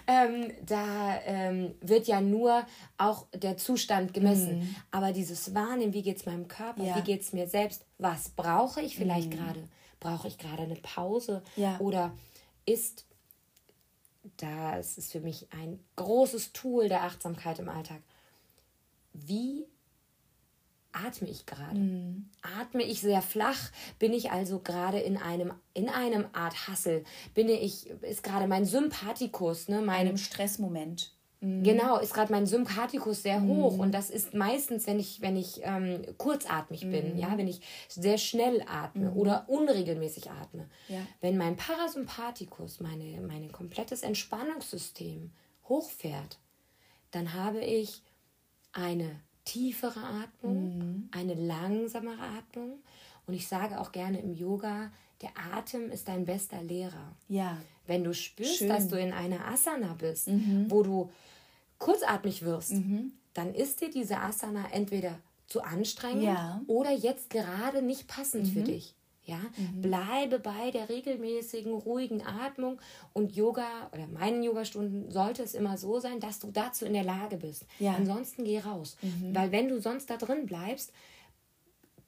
[0.07, 2.67] ähm, da ähm, wird ja nur
[2.99, 4.61] auch der Zustand gemessen.
[4.61, 4.77] Mhm.
[4.91, 6.97] Aber dieses Wahrnehmen, wie geht es meinem Körper, ja.
[6.97, 9.37] wie geht es mir selbst, was brauche ich vielleicht mhm.
[9.37, 9.61] gerade?
[10.01, 11.43] brauche ich gerade eine Pause?
[11.57, 11.79] Ja.
[11.81, 12.13] Oder
[12.65, 13.07] ist,
[14.37, 18.03] das ist für mich ein großes Tool der Achtsamkeit im Alltag,
[19.13, 19.67] wie
[20.93, 21.79] atme ich gerade?
[21.79, 22.31] Mhm.
[22.61, 23.71] Atme ich sehr flach?
[23.99, 27.05] Bin ich also gerade in einem, in einem Art Hassel?
[27.35, 31.16] Bin ich, ist gerade mein Sympathikus, ne, meinem Stressmoment.
[31.41, 31.63] Mhm.
[31.63, 33.49] Genau, ist gerade mein Sympathikus sehr mhm.
[33.49, 36.91] hoch und das ist meistens, wenn ich, wenn ich ähm, kurzatmig mhm.
[36.91, 39.17] bin, ja, wenn ich sehr schnell atme mhm.
[39.17, 40.69] oder unregelmäßig atme.
[40.89, 41.01] Ja.
[41.21, 45.31] Wenn mein Parasympathikus, meine, mein komplettes Entspannungssystem
[45.69, 46.39] hochfährt,
[47.11, 48.03] dann habe ich
[48.73, 51.09] eine tiefere Atmung, mhm.
[51.13, 52.79] eine langsamere Atmung
[53.27, 54.91] und ich sage auch gerne im Yoga,
[55.23, 57.17] der Atem ist dein bester Lehrer.
[57.29, 57.59] Ja.
[57.87, 58.69] Wenn du spürst, Schön.
[58.69, 60.67] dass du in einer Asana bist, mhm.
[60.69, 61.11] wo du
[61.79, 63.13] kurzatmig wirst, mhm.
[63.35, 66.61] dann ist dir diese Asana entweder zu anstrengend ja.
[66.67, 68.53] oder jetzt gerade nicht passend mhm.
[68.53, 68.95] für dich.
[69.25, 69.83] Ja, mhm.
[69.83, 72.81] bleibe bei der regelmäßigen, ruhigen Atmung
[73.13, 77.03] und Yoga oder meinen Yogastunden sollte es immer so sein, dass du dazu in der
[77.03, 77.67] Lage bist.
[77.81, 77.95] Ja.
[77.95, 78.97] Ansonsten geh raus.
[79.03, 79.35] Mhm.
[79.35, 80.93] Weil wenn du sonst da drin bleibst,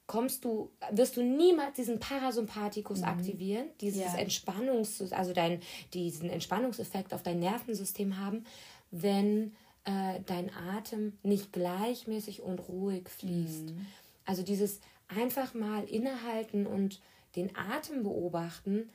[0.08, 3.04] kommst du, wirst du niemals diesen Parasympathikus mhm.
[3.04, 4.16] aktivieren, dieses ja.
[4.16, 5.60] Entspannungs, also dein,
[5.94, 8.44] diesen Entspannungseffekt auf dein Nervensystem haben,
[8.90, 9.52] wenn
[9.84, 13.70] äh, dein Atem nicht gleichmäßig und ruhig fließt.
[13.70, 13.86] Mhm.
[14.24, 17.00] Also dieses einfach mal innehalten und
[17.36, 18.88] den Atem beobachten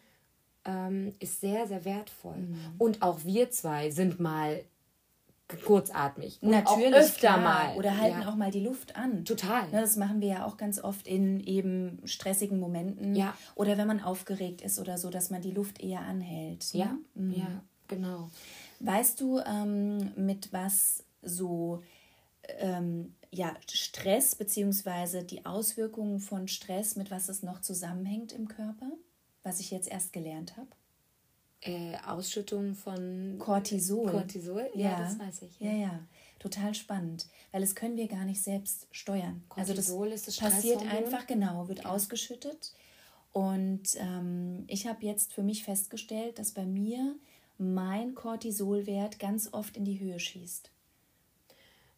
[0.66, 2.38] ähm, ist sehr, sehr wertvoll.
[2.38, 2.58] Mhm.
[2.80, 4.64] Und auch wir zwei sind mal
[5.66, 6.40] kurzatmig.
[6.42, 6.94] Und Natürlich.
[6.94, 7.38] Öfter klar.
[7.38, 7.76] mal.
[7.76, 8.30] Oder halten ja.
[8.30, 9.26] auch mal die Luft an.
[9.26, 9.70] Total.
[9.72, 13.16] Ja, das machen wir ja auch ganz oft in eben stressigen Momenten.
[13.16, 13.36] Ja.
[13.56, 16.74] Oder wenn man aufgeregt ist oder so, dass man die Luft eher anhält.
[16.74, 16.80] Ne?
[16.80, 17.34] Ja, mhm.
[17.34, 18.30] ja, genau.
[18.80, 21.82] Weißt du, ähm, mit was so
[22.60, 25.24] ähm, ja, Stress bzw.
[25.24, 28.92] die Auswirkungen von Stress, mit was es noch zusammenhängt im Körper?
[29.44, 30.70] Was ich jetzt erst gelernt habe?
[31.66, 34.12] Äh, Ausschüttung von Cortisol.
[34.12, 35.60] Cortisol, ja, ja, das weiß ich.
[35.60, 35.72] Ja.
[35.72, 36.00] ja, ja,
[36.40, 39.44] total spannend, weil das können wir gar nicht selbst steuern.
[39.48, 41.90] Cortisol also das, ist das passiert einfach genau, wird ja.
[41.90, 42.74] ausgeschüttet.
[43.32, 47.16] Und ähm, ich habe jetzt für mich festgestellt, dass bei mir
[47.58, 50.70] mein Cortisolwert ganz oft in die Höhe schießt.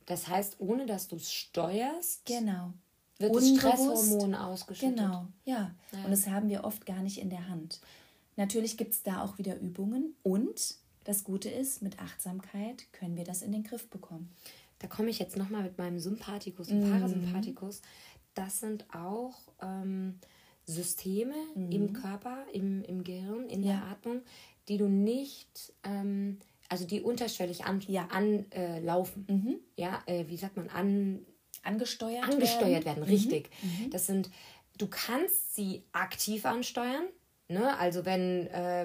[0.05, 2.73] Das heißt, ohne dass du es steuerst, genau.
[3.17, 4.97] wird das Stresshormon ausgeschüttet.
[4.97, 5.71] Genau, ja.
[5.91, 6.03] ja.
[6.03, 7.79] Und das haben wir oft gar nicht in der Hand.
[8.35, 13.23] Natürlich gibt es da auch wieder Übungen und das Gute ist, mit Achtsamkeit können wir
[13.23, 14.31] das in den Griff bekommen.
[14.79, 16.91] Da komme ich jetzt nochmal mit meinem Sympathikus und mhm.
[16.91, 17.81] Parasympathikus.
[18.33, 20.19] Das sind auch ähm,
[20.65, 21.71] Systeme mhm.
[21.71, 23.73] im Körper, im, im Gehirn, in ja.
[23.73, 24.21] der Atmung,
[24.67, 27.93] die du nicht, ähm, also die unterschwellig anlaufen.
[27.93, 28.07] Ja.
[28.07, 28.81] An, äh,
[29.31, 29.59] mhm.
[29.77, 31.25] Ja, äh, wie sagt man, an,
[31.63, 32.85] angesteuert, angesteuert werden.
[32.85, 33.03] werden.
[33.03, 33.09] Mhm.
[33.09, 33.49] Richtig.
[33.61, 33.91] Mhm.
[33.91, 34.29] Das sind,
[34.77, 37.05] du kannst sie aktiv ansteuern.
[37.47, 37.77] Ne?
[37.77, 38.83] Also wenn äh,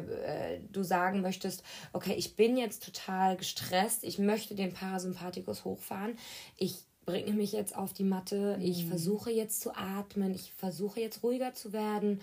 [0.55, 6.19] äh, du sagen möchtest, okay, ich bin jetzt total gestresst, ich möchte den Parasympathikus hochfahren,
[6.57, 8.65] ich bringe mich jetzt auf die Matte, mhm.
[8.65, 12.21] ich versuche jetzt zu atmen, ich versuche jetzt ruhiger zu werden,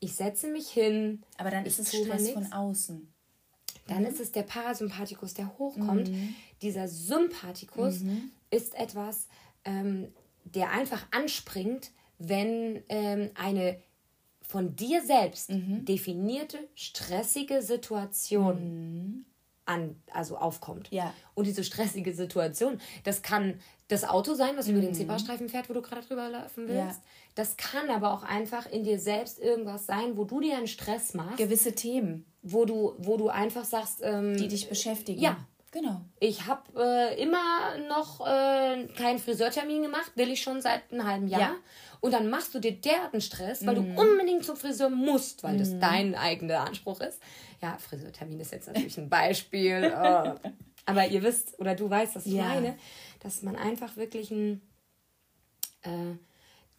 [0.00, 1.22] ich setze mich hin.
[1.38, 3.12] Aber dann ist es Stress von außen.
[3.86, 4.06] Dann mhm.
[4.06, 6.10] ist es der Parasympathikus, der hochkommt.
[6.10, 6.34] Mhm.
[6.60, 8.30] Dieser Sympathikus mhm.
[8.50, 9.28] ist etwas,
[9.64, 10.12] ähm,
[10.44, 13.80] der einfach anspringt, wenn ähm, eine
[14.50, 15.84] von dir selbst mhm.
[15.84, 19.24] definierte, stressige Situation mhm.
[19.64, 20.88] an, also aufkommt.
[20.90, 21.14] Ja.
[21.34, 24.72] Und diese stressige Situation, das kann das Auto sein, was mhm.
[24.72, 24.94] über den mhm.
[24.94, 27.00] Zebrastreifen fährt, wo du gerade drüber laufen willst.
[27.00, 27.02] Ja.
[27.36, 31.14] Das kann aber auch einfach in dir selbst irgendwas sein, wo du dir einen Stress
[31.14, 31.36] machst.
[31.36, 32.24] Gewisse Themen.
[32.42, 35.20] Wo du, wo du einfach sagst, ähm, die dich beschäftigen.
[35.20, 36.00] Ja, Genau.
[36.18, 41.28] Ich habe äh, immer noch äh, keinen Friseurtermin gemacht, will ich schon seit einem halben
[41.28, 41.40] Jahr.
[41.40, 41.56] Ja.
[42.00, 43.94] Und dann machst du dir derartigen Stress, weil mhm.
[43.94, 45.58] du unbedingt zum Friseur musst, weil mhm.
[45.58, 47.20] das dein eigener Anspruch ist.
[47.62, 49.92] Ja, Friseurtermin ist jetzt natürlich ein Beispiel.
[49.96, 50.50] oh.
[50.86, 52.44] Aber ihr wisst oder du weißt, was ich ja.
[52.44, 52.76] meine,
[53.20, 54.60] dass man einfach wirklich ein,
[55.82, 56.16] äh,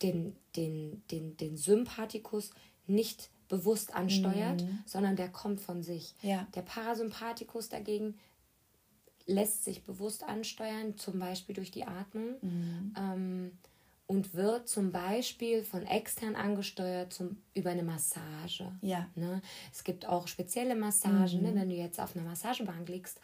[0.01, 2.49] den, den, den, den Sympathikus
[2.87, 4.79] nicht bewusst ansteuert, mhm.
[4.85, 6.15] sondern der kommt von sich.
[6.21, 6.47] Ja.
[6.55, 8.17] Der Parasympathikus dagegen
[9.25, 12.35] lässt sich bewusst ansteuern, zum Beispiel durch die Atmung.
[12.41, 12.93] Mhm.
[12.97, 13.51] Ähm,
[14.07, 18.69] und wird zum Beispiel von extern angesteuert zum, über eine Massage.
[18.81, 19.07] Ja.
[19.15, 19.41] Ne?
[19.71, 21.49] Es gibt auch spezielle Massagen, ne?
[21.49, 21.55] mhm.
[21.55, 21.61] ne?
[21.61, 23.21] wenn du jetzt auf einer Massagebank liegst.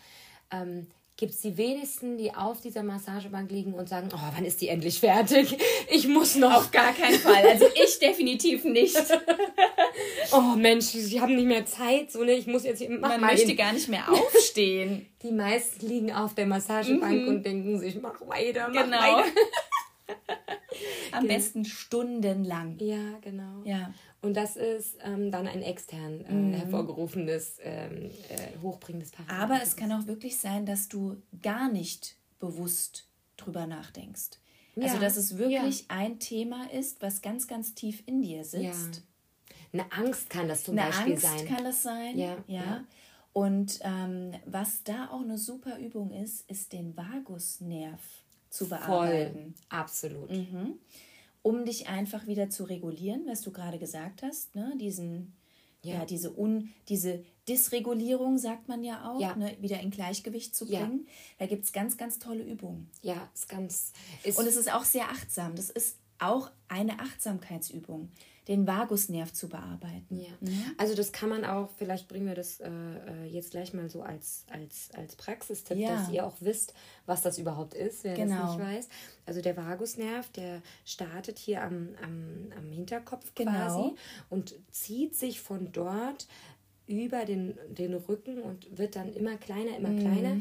[0.49, 4.61] Ähm, gibt es die wenigsten, die auf dieser Massagebank liegen und sagen, oh, wann ist
[4.61, 5.57] die endlich fertig?
[5.89, 6.53] Ich muss noch.
[6.53, 7.43] Auf gar keinen Fall.
[7.47, 8.95] Also ich definitiv nicht.
[10.31, 12.11] oh Mensch, sie haben nicht mehr Zeit.
[12.11, 12.33] So, ne?
[12.33, 15.07] Ich muss jetzt mach Man mal möchte gar nicht mehr aufstehen.
[15.23, 17.27] Die meisten liegen auf der Massagebank mhm.
[17.27, 18.97] und denken sich, mach weiter, mach genau.
[18.97, 19.31] weiter.
[21.11, 21.33] Am genau.
[21.33, 22.77] besten stundenlang.
[22.79, 23.63] Ja, genau.
[23.63, 23.91] Ja.
[24.21, 26.53] Und das ist ähm, dann ein extern äh, mhm.
[26.53, 29.37] hervorgerufenes, ähm, äh, hochbringendes Parameter.
[29.37, 34.39] Aber es kann auch wirklich sein, dass du gar nicht bewusst drüber nachdenkst.
[34.75, 34.93] Also, ja.
[34.93, 35.85] Also, dass es wirklich ja.
[35.89, 38.95] ein Thema ist, was ganz, ganz tief in dir sitzt.
[38.95, 39.03] Ja.
[39.73, 41.47] Eine Angst kann das zum Eine Beispiel Angst sein.
[41.47, 42.37] kann das sein, ja.
[42.47, 42.83] ja.
[43.33, 47.99] Und ähm, was da auch eine super Übung ist, ist den Vagusnerv
[48.49, 49.53] zu bearbeiten.
[49.53, 49.79] Voll.
[49.79, 50.31] Absolut.
[50.31, 50.79] Mhm.
[51.47, 54.73] Um dich einfach wieder zu regulieren, was du gerade gesagt hast, ne?
[54.77, 55.33] diesen,
[55.81, 55.99] ja.
[55.99, 59.33] ja, diese, Un, diese Dysregulierung, sagt man ja auch, ja.
[59.33, 59.55] Ne?
[59.61, 61.05] wieder in Gleichgewicht zu bringen.
[61.05, 61.13] Ja.
[61.39, 62.89] Da gibt es ganz, ganz tolle Übungen.
[63.01, 63.93] Ja, ist ganz.
[64.23, 65.55] Ist Und es ist auch sehr achtsam.
[65.55, 68.09] Das ist auch eine Achtsamkeitsübung
[68.47, 70.21] den Vagusnerv zu bearbeiten.
[70.21, 70.29] Ja.
[70.39, 70.63] Mhm.
[70.77, 74.01] Also das kann man auch, vielleicht bringen wir das äh, äh, jetzt gleich mal so
[74.01, 75.95] als, als, als Praxistipp, ja.
[75.95, 76.73] dass ihr auch wisst,
[77.05, 78.41] was das überhaupt ist, wer genau.
[78.41, 78.89] das nicht weiß.
[79.25, 83.51] Also der Vagusnerv, der startet hier am, am, am Hinterkopf genau.
[83.51, 83.95] quasi
[84.29, 86.27] und zieht sich von dort
[86.87, 89.99] über den, den Rücken und wird dann immer kleiner, immer mhm.
[89.99, 90.37] kleiner.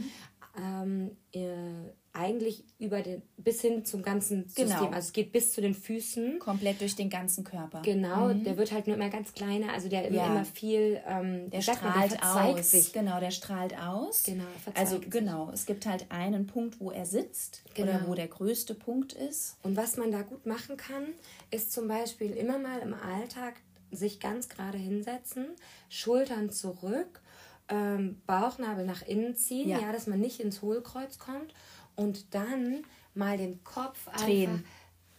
[0.58, 4.68] Ähm, äh, eigentlich über den bis hin zum ganzen System.
[4.68, 4.87] Genau.
[4.87, 6.38] Also es geht bis zu den Füßen.
[6.38, 7.83] Komplett durch den ganzen Körper.
[7.83, 8.44] Genau, mhm.
[8.44, 10.26] der wird halt nur immer ganz kleiner, also der ja.
[10.26, 12.70] immer viel, ähm, der strahlt man, der aus.
[12.70, 12.92] Sich.
[12.92, 14.22] Genau, der strahlt aus.
[14.24, 15.11] Genau, Also sich.
[15.11, 17.92] genau, es gibt halt einen Punkt, wo er sitzt genau.
[17.92, 19.57] oder wo der größte Punkt ist.
[19.62, 21.05] Und was man da gut machen kann,
[21.50, 23.55] ist zum Beispiel immer mal im Alltag
[23.90, 25.46] sich ganz gerade hinsetzen,
[25.88, 27.20] Schultern zurück,
[27.68, 29.81] ähm, Bauchnabel nach innen ziehen, ja.
[29.81, 31.52] ja, dass man nicht ins Hohlkreuz kommt
[31.96, 34.50] und dann mal den Kopf drehen.
[34.50, 34.64] einfach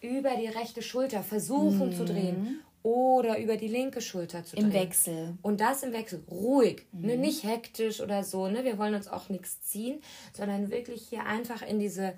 [0.02, 1.94] über die rechte Schulter versuchen mhm.
[1.94, 4.68] zu drehen oder über die linke Schulter zu drehen.
[4.68, 5.38] Im Wechsel.
[5.42, 6.24] Und das im Wechsel.
[6.30, 6.86] Ruhig.
[6.92, 7.06] Mhm.
[7.06, 7.18] Ne?
[7.18, 8.48] Nicht hektisch oder so.
[8.48, 8.64] Ne?
[8.64, 10.02] Wir wollen uns auch nichts ziehen,
[10.34, 12.14] sondern wirklich hier einfach in diese,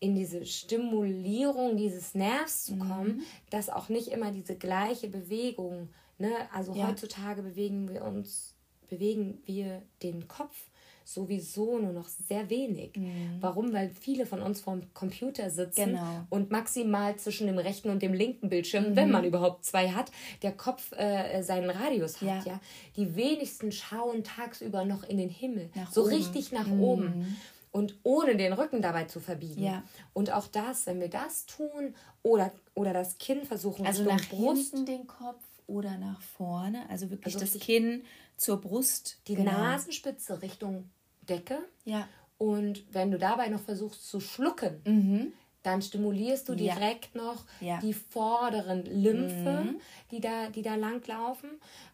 [0.00, 3.22] in diese Stimulierung dieses Nervs zu kommen, mhm.
[3.50, 5.88] dass auch nicht immer diese gleiche Bewegung.
[6.18, 6.30] Ne?
[6.52, 6.88] Also ja.
[6.88, 8.54] heutzutage bewegen wir uns,
[8.88, 10.69] bewegen wir den Kopf
[11.12, 12.96] sowieso nur noch sehr wenig.
[12.96, 13.38] Mhm.
[13.40, 13.72] Warum?
[13.72, 16.26] Weil viele von uns vorm Computer sitzen genau.
[16.30, 18.96] und maximal zwischen dem rechten und dem linken Bildschirm, mhm.
[18.96, 20.10] wenn man überhaupt zwei hat,
[20.42, 22.44] der Kopf äh, seinen Radius hat.
[22.46, 22.52] Ja.
[22.52, 22.60] ja.
[22.96, 26.14] Die wenigsten schauen tagsüber noch in den Himmel, nach so oben.
[26.14, 26.82] richtig nach mhm.
[26.82, 27.36] oben
[27.72, 29.62] und ohne den Rücken dabei zu verbiegen.
[29.62, 29.84] Ja.
[30.12, 34.70] Und auch das, wenn wir das tun oder, oder das Kinn versuchen, also nach Brust,
[34.70, 38.02] hinten den Kopf oder nach vorne, also wirklich also das Kinn
[38.36, 39.52] zur Brust, die genau.
[39.52, 40.90] Nasenspitze Richtung
[41.30, 41.58] Decke.
[41.84, 42.08] Ja.
[42.40, 45.32] Und wenn du dabei noch versuchst zu schlucken, mhm.
[45.62, 47.22] dann stimulierst du direkt ja.
[47.22, 47.78] noch ja.
[47.80, 49.80] die vorderen Lymphe, mhm.
[50.10, 51.50] die, da, die da langlaufen,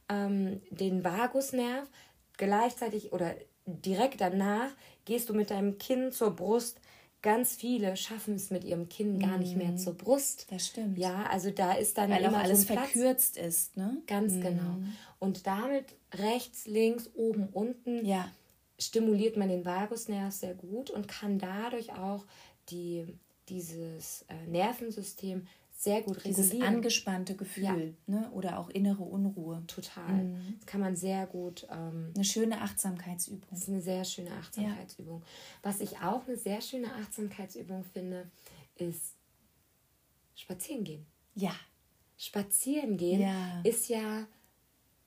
[0.09, 1.89] ähm, den Vagusnerv.
[2.37, 3.35] Gleichzeitig oder
[3.67, 4.71] direkt danach
[5.05, 6.81] gehst du mit deinem Kinn zur Brust.
[7.23, 9.79] Ganz viele schaffen es mit ihrem Kinn gar nicht mehr mhm.
[9.79, 10.47] zur Brust.
[10.51, 10.97] Das stimmt.
[10.97, 14.01] Ja, also da ist dann Weil immer auch alles so verkürzt ist, ne?
[14.07, 14.43] Ganz mhm.
[14.43, 14.77] genau.
[15.19, 18.07] Und damit rechts, links, oben, unten.
[18.07, 18.31] Ja
[18.79, 22.25] stimuliert man den Vagusnerv sehr gut und kann dadurch auch
[22.69, 23.07] die,
[23.49, 25.47] dieses äh, Nervensystem
[25.79, 26.51] sehr gut regulieren.
[26.51, 27.77] Dieses angespannte Gefühl ja.
[28.07, 28.31] ne?
[28.33, 29.63] oder auch innere Unruhe.
[29.67, 30.25] Total.
[30.25, 30.57] Mhm.
[30.59, 31.67] Das kann man sehr gut.
[31.71, 33.43] Ähm, eine schöne Achtsamkeitsübung.
[33.51, 35.21] Das ist eine sehr schöne Achtsamkeitsübung.
[35.21, 35.27] Ja.
[35.63, 38.31] Was ich auch eine sehr schöne Achtsamkeitsübung finde,
[38.77, 39.15] ist
[40.35, 41.07] spazieren gehen.
[41.35, 41.55] Ja.
[42.17, 43.61] Spazieren gehen ja.
[43.63, 44.27] ist ja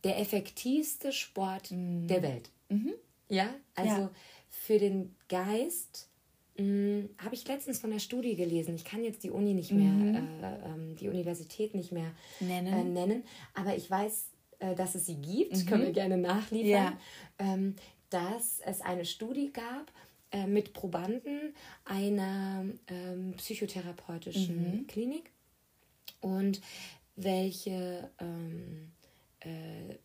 [0.03, 2.07] der effektivste Sport mhm.
[2.07, 2.51] der Welt.
[2.69, 2.93] Mhm.
[3.29, 4.11] Ja, also ja.
[4.49, 6.09] für den Geist
[6.57, 8.75] hm, habe ich letztens von der Studie gelesen.
[8.75, 10.15] Ich kann jetzt die Uni nicht mehr, mhm.
[10.15, 14.27] äh, ähm, die Universität nicht mehr nennen, äh, nennen aber ich weiß,
[14.59, 15.55] äh, dass es sie gibt.
[15.55, 15.65] Mhm.
[15.65, 16.69] Können wir gerne nachliefern.
[16.69, 16.97] Ja.
[17.37, 17.75] Ähm,
[18.09, 19.91] dass es eine Studie gab
[20.31, 21.53] äh, mit Probanden
[21.85, 24.87] einer ähm, psychotherapeutischen mhm.
[24.87, 25.31] Klinik
[26.19, 26.59] und
[27.15, 28.91] welche ähm,
[29.39, 29.95] äh,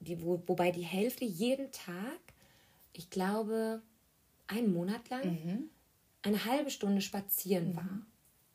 [0.00, 2.20] die, wo, wobei die Hälfte jeden Tag
[2.94, 3.82] ich glaube,
[4.46, 5.70] einen Monat lang mhm.
[6.22, 7.76] eine halbe Stunde spazieren mhm.
[7.76, 7.98] war.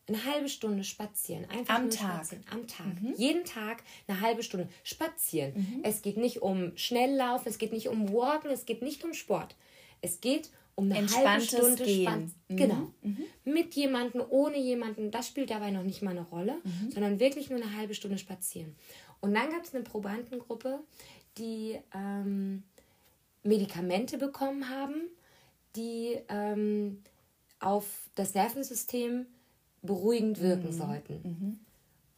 [0.08, 1.46] Eine halbe Stunde spazieren.
[1.52, 2.26] Einfach am Tag.
[2.26, 2.46] Spazieren.
[2.50, 3.00] Am Tag.
[3.00, 3.14] Mhm.
[3.16, 5.54] Jeden Tag eine halbe Stunde spazieren.
[5.56, 5.82] Mhm.
[5.84, 9.56] Es geht nicht um Schnelllaufen, es geht nicht um Walken, es geht nicht um Sport.
[10.02, 12.34] Es geht um eine halbe Stunde Gehen.
[12.48, 12.56] Mhm.
[12.56, 12.94] Genau.
[13.04, 13.24] Mhm.
[13.44, 16.92] Mit jemandem, ohne jemanden, das spielt dabei noch nicht mal eine Rolle, mhm.
[16.92, 18.76] sondern wirklich nur eine halbe Stunde spazieren.
[19.20, 20.80] Und dann gab es eine Probandengruppe,
[21.38, 22.64] die ähm,
[23.44, 25.10] Medikamente bekommen haben,
[25.76, 27.04] die ähm,
[27.60, 29.26] auf das Nervensystem
[29.82, 30.78] beruhigend wirken mhm.
[30.78, 31.14] sollten.
[31.24, 31.60] Mhm.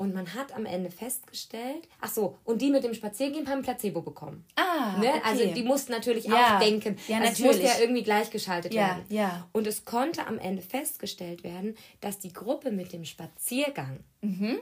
[0.02, 4.02] Und man hat am Ende festgestellt, ach so, und die mit dem Spaziergehen haben Placebo
[4.02, 4.44] bekommen.
[4.56, 5.10] Ah, ne?
[5.10, 5.22] okay.
[5.24, 6.56] Also die mussten natürlich ja.
[6.56, 6.98] auch denken.
[7.08, 7.52] Ja, also natürlich.
[7.52, 9.06] Es musste ja irgendwie gleichgeschaltet ja, werden.
[9.10, 9.48] Ja.
[9.52, 14.58] Und es konnte am Ende festgestellt werden, dass die Gruppe mit dem Spaziergang mhm.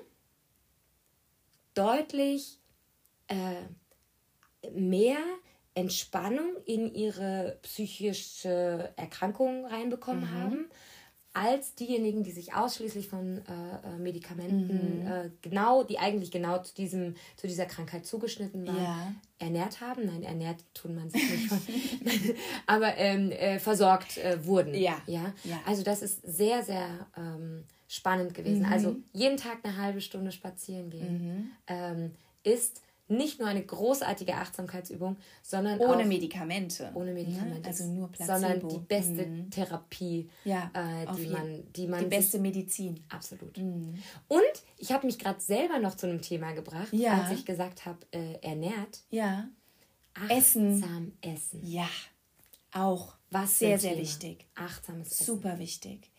[1.74, 2.60] deutlich
[3.30, 5.20] äh, mehr
[5.80, 10.34] Entspannung in ihre psychische Erkrankung reinbekommen mhm.
[10.34, 10.66] haben,
[11.34, 13.42] als diejenigen, die sich ausschließlich von äh,
[13.88, 15.08] äh Medikamenten, mhm.
[15.08, 19.14] äh, genau, die eigentlich genau zu, diesem, zu dieser Krankheit zugeschnitten waren, ja.
[19.38, 20.06] ernährt haben.
[20.06, 21.60] Nein, ernährt tun man sich nicht, von,
[22.66, 24.74] aber ähm, äh, versorgt äh, wurden.
[24.74, 25.02] Ja.
[25.06, 25.34] ja.
[25.44, 25.60] Ja?
[25.66, 28.66] Also das ist sehr, sehr ähm, spannend gewesen.
[28.66, 28.74] Mhm.
[28.74, 31.52] Also jeden Tag eine halbe Stunde spazieren gehen mhm.
[31.68, 32.12] ähm,
[32.44, 36.92] ist nicht nur eine großartige Achtsamkeitsübung, sondern ohne auch Medikamente.
[36.94, 37.68] Ohne Medikamente.
[37.68, 38.40] Also nur Placebo.
[38.40, 39.50] Sondern die beste mhm.
[39.50, 42.00] Therapie, ja, äh, die, man, die man.
[42.02, 43.04] Die beste sich, Medizin.
[43.10, 43.58] Absolut.
[43.58, 43.98] Mhm.
[44.28, 44.42] Und
[44.78, 47.22] ich habe mich gerade selber noch zu einem Thema gebracht, ja.
[47.22, 49.02] als ich gesagt habe, äh, ernährt.
[49.10, 49.50] Ja.
[50.14, 51.18] Achtsam essen.
[51.22, 51.62] essen.
[51.66, 51.88] Ja.
[52.72, 53.16] Auch.
[53.32, 54.02] Was sehr, sehr Thema.
[54.02, 54.48] wichtig.
[54.56, 55.26] Achtsames Essen.
[55.26, 56.12] Super wichtig.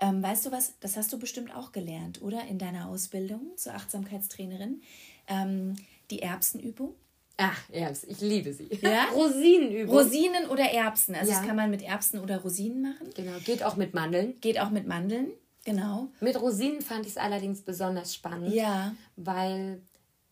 [0.00, 2.46] Ähm, weißt du was, das hast du bestimmt auch gelernt, oder?
[2.46, 4.82] In deiner Ausbildung zur Achtsamkeitstrainerin.
[5.26, 5.74] Ähm,
[6.10, 6.94] die Erbsenübung.
[7.36, 8.68] Ach, Erbsen, ich liebe sie.
[8.80, 9.06] Ja?
[9.14, 9.96] Rosinenübung.
[9.96, 11.14] Rosinen oder Erbsen.
[11.14, 11.38] Also ja.
[11.38, 13.10] das kann man mit Erbsen oder Rosinen machen.
[13.14, 14.40] Genau, geht auch mit Mandeln.
[14.40, 15.28] Geht auch mit Mandeln,
[15.64, 16.08] genau.
[16.20, 18.54] Mit Rosinen fand ich es allerdings besonders spannend.
[18.54, 18.94] Ja.
[19.16, 19.82] Weil,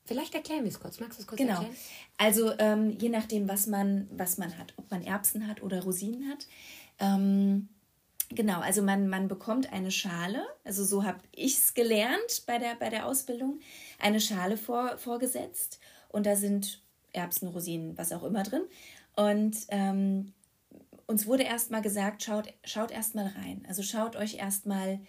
[0.04, 1.00] vielleicht erklären wir es kurz.
[1.00, 1.54] Magst du es kurz genau.
[1.54, 1.76] erklären?
[2.18, 4.72] Also ähm, je nachdem, was man, was man hat.
[4.76, 6.46] Ob man Erbsen hat oder Rosinen hat.
[7.00, 7.68] Ähm,
[8.34, 12.74] Genau, also man, man bekommt eine Schale, also so habe ich es gelernt bei der,
[12.76, 13.60] bei der Ausbildung
[13.98, 18.62] eine Schale vor, vorgesetzt und da sind Erbsen, Rosinen, was auch immer drin.
[19.16, 20.32] Und ähm,
[21.06, 23.64] uns wurde erstmal gesagt, schaut, schaut erstmal rein.
[23.68, 25.00] Also schaut euch erstmal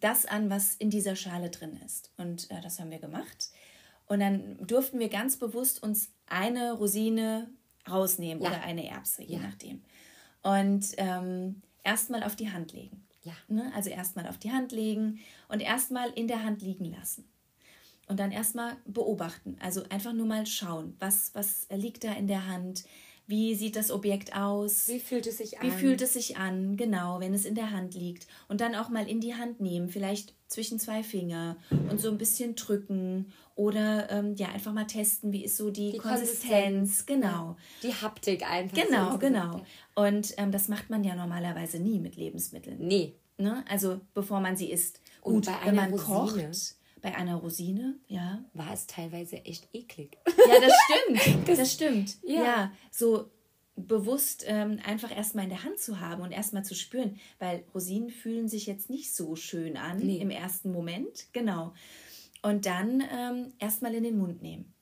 [0.00, 2.12] das an, was in dieser Schale drin ist.
[2.16, 3.50] Und äh, das haben wir gemacht.
[4.06, 7.48] Und dann durften wir ganz bewusst uns eine Rosine
[7.88, 8.50] rausnehmen ja.
[8.50, 9.42] oder eine Erbse, je ja.
[9.42, 9.82] nachdem.
[10.42, 13.06] Und ähm, erstmal auf die Hand legen.
[13.22, 13.32] Ja.
[13.48, 13.70] Ne?
[13.74, 17.28] Also erstmal auf die Hand legen und erstmal in der Hand liegen lassen.
[18.08, 19.56] Und dann erstmal beobachten.
[19.60, 22.84] Also einfach nur mal schauen, was, was liegt da in der Hand,
[23.30, 24.88] wie sieht das Objekt aus?
[24.88, 25.66] Wie fühlt es sich an?
[25.66, 28.26] Wie fühlt es sich an, genau, wenn es in der Hand liegt.
[28.48, 32.18] Und dann auch mal in die Hand nehmen, vielleicht zwischen zwei Finger und so ein
[32.18, 36.48] bisschen drücken oder ähm, ja, einfach mal testen, wie ist so die, die Konsistenz.
[36.48, 37.04] Konsistenz.
[37.04, 37.56] Genau.
[37.82, 38.74] Die Haptik einfach.
[38.74, 39.60] Genau, so genau.
[39.94, 42.78] Und ähm, das macht man ja normalerweise nie mit Lebensmitteln.
[42.78, 43.16] Nee.
[43.36, 43.62] Ne?
[43.68, 45.02] Also bevor man sie isst.
[45.20, 46.46] Gut, wenn man Rosine.
[46.48, 48.42] kocht bei einer Rosine, ja.
[48.54, 50.16] War es teilweise echt eklig.
[50.26, 51.46] Ja, das stimmt.
[51.46, 52.16] Das, das stimmt.
[52.22, 52.42] Ja.
[52.42, 52.72] ja.
[52.90, 53.30] so
[53.76, 58.08] bewusst ähm, einfach erstmal in der Hand zu haben und erstmal zu spüren, weil Rosinen
[58.08, 60.16] fühlen sich jetzt nicht so schön an nee.
[60.16, 61.26] im ersten Moment.
[61.32, 61.74] Genau.
[62.42, 64.72] Und dann ähm, erstmal in den Mund nehmen.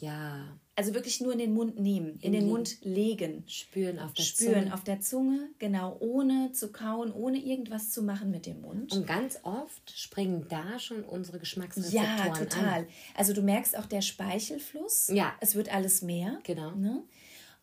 [0.00, 0.58] Ja.
[0.76, 3.42] Also wirklich nur in den Mund nehmen, in, in den, den Mund legen.
[3.48, 4.74] Spüren auf der Spüren Zunge.
[4.74, 8.92] auf der Zunge, genau, ohne zu kauen, ohne irgendwas zu machen mit dem Mund.
[8.92, 12.80] Und ganz oft springen da schon unsere Geschmacksrezeptoren Ja, total.
[12.80, 12.86] An.
[13.16, 15.08] Also du merkst auch der Speichelfluss.
[15.12, 15.34] Ja.
[15.40, 16.38] Es wird alles mehr.
[16.44, 16.70] Genau.
[16.76, 17.02] Ne?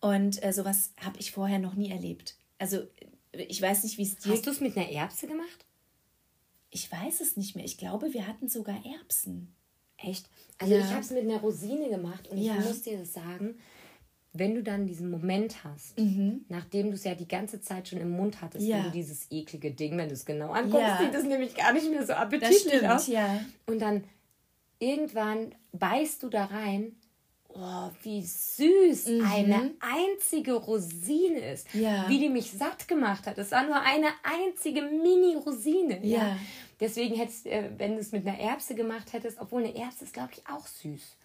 [0.01, 2.35] Und äh, sowas habe ich vorher noch nie erlebt.
[2.57, 2.79] Also
[3.31, 4.33] ich weiß nicht, wie es dir...
[4.33, 5.64] Hast du es mit einer Erbse gemacht?
[6.75, 7.63] Ich weiß es nicht mehr.
[7.63, 9.55] Ich glaube, wir hatten sogar Erbsen.
[9.95, 10.29] Echt?
[10.57, 10.81] Also ja.
[10.81, 12.53] ich habe es mit einer Rosine gemacht und ja.
[12.57, 13.55] ich muss dir das sagen,
[14.33, 16.43] wenn du dann diesen Moment hast, mhm.
[16.49, 18.75] nachdem du es ja die ganze Zeit schon im Mund hattest, ja.
[18.75, 20.97] wenn du dieses eklige Ding, wenn du es genau anguckst, ja.
[20.97, 23.07] sieht es nämlich gar nicht mehr so appetitlich stimmt, aus.
[23.07, 23.39] Ja.
[23.67, 24.03] Und dann
[24.79, 26.97] irgendwann beißt du da rein,
[27.55, 29.25] oh, wie süß mhm.
[29.25, 31.73] eine einzige Rosine ist.
[31.73, 32.09] Ja.
[32.09, 33.37] Wie die mich satt gemacht hat.
[33.37, 36.05] Es war nur eine einzige Mini-Rosine.
[36.05, 36.17] Ja.
[36.17, 36.37] ja.
[36.79, 40.13] Deswegen hättest, äh, wenn du es mit einer Erbse gemacht hättest, obwohl eine Erbse ist,
[40.13, 41.17] glaube ich, auch süß.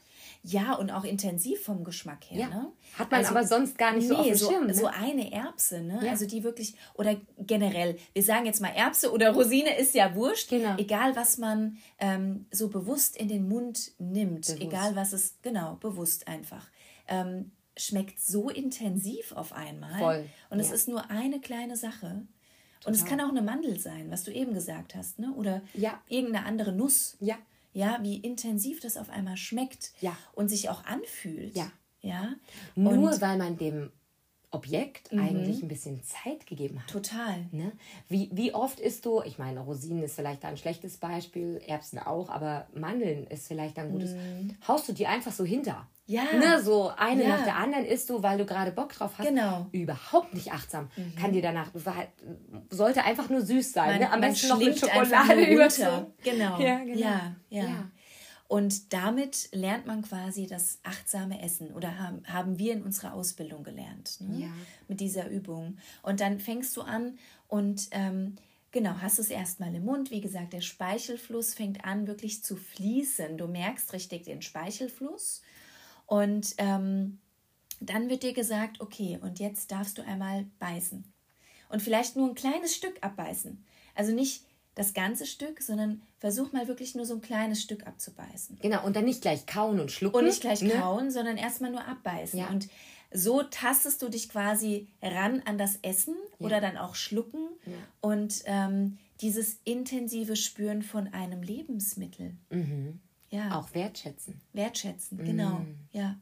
[0.43, 2.41] Ja, und auch intensiv vom Geschmack her.
[2.41, 2.49] Ja.
[2.49, 2.73] Ne?
[2.99, 4.67] Hat man also, aber sonst gar nicht nee, so auf dem so, Schirm.
[4.67, 4.75] Ne?
[4.75, 6.01] So eine Erbse, ne?
[6.03, 6.11] Ja.
[6.13, 10.49] Also die wirklich, oder generell, wir sagen jetzt mal Erbse oder Rosine, ist ja wurscht.
[10.49, 10.77] Genau.
[10.79, 14.63] Egal, was man ähm, so bewusst in den Mund nimmt, bewusst.
[14.63, 16.69] egal was es, genau, bewusst einfach.
[17.07, 19.99] Ähm, schmeckt so intensiv auf einmal.
[19.99, 20.27] Voll.
[20.49, 20.65] Und ja.
[20.65, 22.23] es ist nur eine kleine Sache.
[22.81, 22.93] Total.
[22.93, 25.33] Und es kann auch eine Mandel sein, was du eben gesagt hast, ne?
[25.37, 26.01] Oder ja.
[26.09, 27.17] irgendeine andere Nuss.
[27.21, 27.37] Ja.
[27.73, 30.17] Ja, wie intensiv das auf einmal schmeckt ja.
[30.33, 31.57] und sich auch anfühlt.
[31.57, 31.71] Ja.
[32.01, 32.35] Ja.
[32.75, 33.91] Nur und weil man dem
[34.51, 35.21] Objekt mhm.
[35.21, 36.91] eigentlich ein bisschen Zeit gegeben hat.
[36.91, 37.47] Total.
[37.53, 37.73] Ne?
[38.09, 42.29] Wie, wie oft isst du, ich meine, Rosinen ist vielleicht ein schlechtes Beispiel, Erbsen auch,
[42.29, 44.13] aber Mandeln ist vielleicht ein gutes.
[44.13, 44.57] Mhm.
[44.67, 45.87] Haust du die einfach so hinter?
[46.11, 46.25] Ja.
[46.37, 47.29] Ne, so eine ja.
[47.29, 49.29] nach der anderen isst du, weil du gerade Bock drauf hast.
[49.29, 49.69] Genau.
[49.71, 50.91] Überhaupt nicht achtsam.
[50.97, 51.15] Mhm.
[51.15, 51.71] Kann dir danach,
[52.69, 53.91] sollte einfach nur süß sein.
[53.91, 54.13] Man, ne?
[54.13, 56.07] Am besten noch mit Schokolade überzogen.
[56.25, 56.59] Genau.
[56.59, 56.99] Ja, genau.
[56.99, 57.63] Ja, ja.
[57.63, 57.91] ja.
[58.49, 63.63] Und damit lernt man quasi das achtsame Essen oder haben, haben wir in unserer Ausbildung
[63.63, 64.21] gelernt.
[64.21, 64.47] Ne?
[64.47, 64.53] Ja.
[64.89, 65.79] Mit dieser Übung.
[66.03, 68.37] Und dann fängst du an und ähm,
[68.73, 70.13] Genau, hast es erstmal im Mund.
[70.13, 73.37] Wie gesagt, der Speichelfluss fängt an wirklich zu fließen.
[73.37, 75.43] Du merkst richtig den Speichelfluss
[76.11, 77.21] und ähm,
[77.79, 81.05] dann wird dir gesagt, okay, und jetzt darfst du einmal beißen.
[81.69, 83.65] Und vielleicht nur ein kleines Stück abbeißen.
[83.95, 84.43] Also nicht
[84.75, 88.59] das ganze Stück, sondern versuch mal wirklich nur so ein kleines Stück abzubeißen.
[88.61, 90.17] Genau, und dann nicht gleich kauen und schlucken.
[90.17, 90.71] Und nicht gleich ne?
[90.71, 92.41] kauen, sondern erstmal nur abbeißen.
[92.41, 92.49] Ja.
[92.49, 92.67] Und
[93.13, 96.47] so tastest du dich quasi ran an das Essen ja.
[96.47, 97.73] oder dann auch schlucken ja.
[98.01, 102.35] und ähm, dieses intensive Spüren von einem Lebensmittel.
[102.51, 102.99] Mhm.
[103.31, 103.59] Ja.
[103.59, 104.41] Auch wertschätzen.
[104.53, 105.61] Wertschätzen, genau.
[105.61, 105.79] Mhm.
[105.93, 106.17] Ja.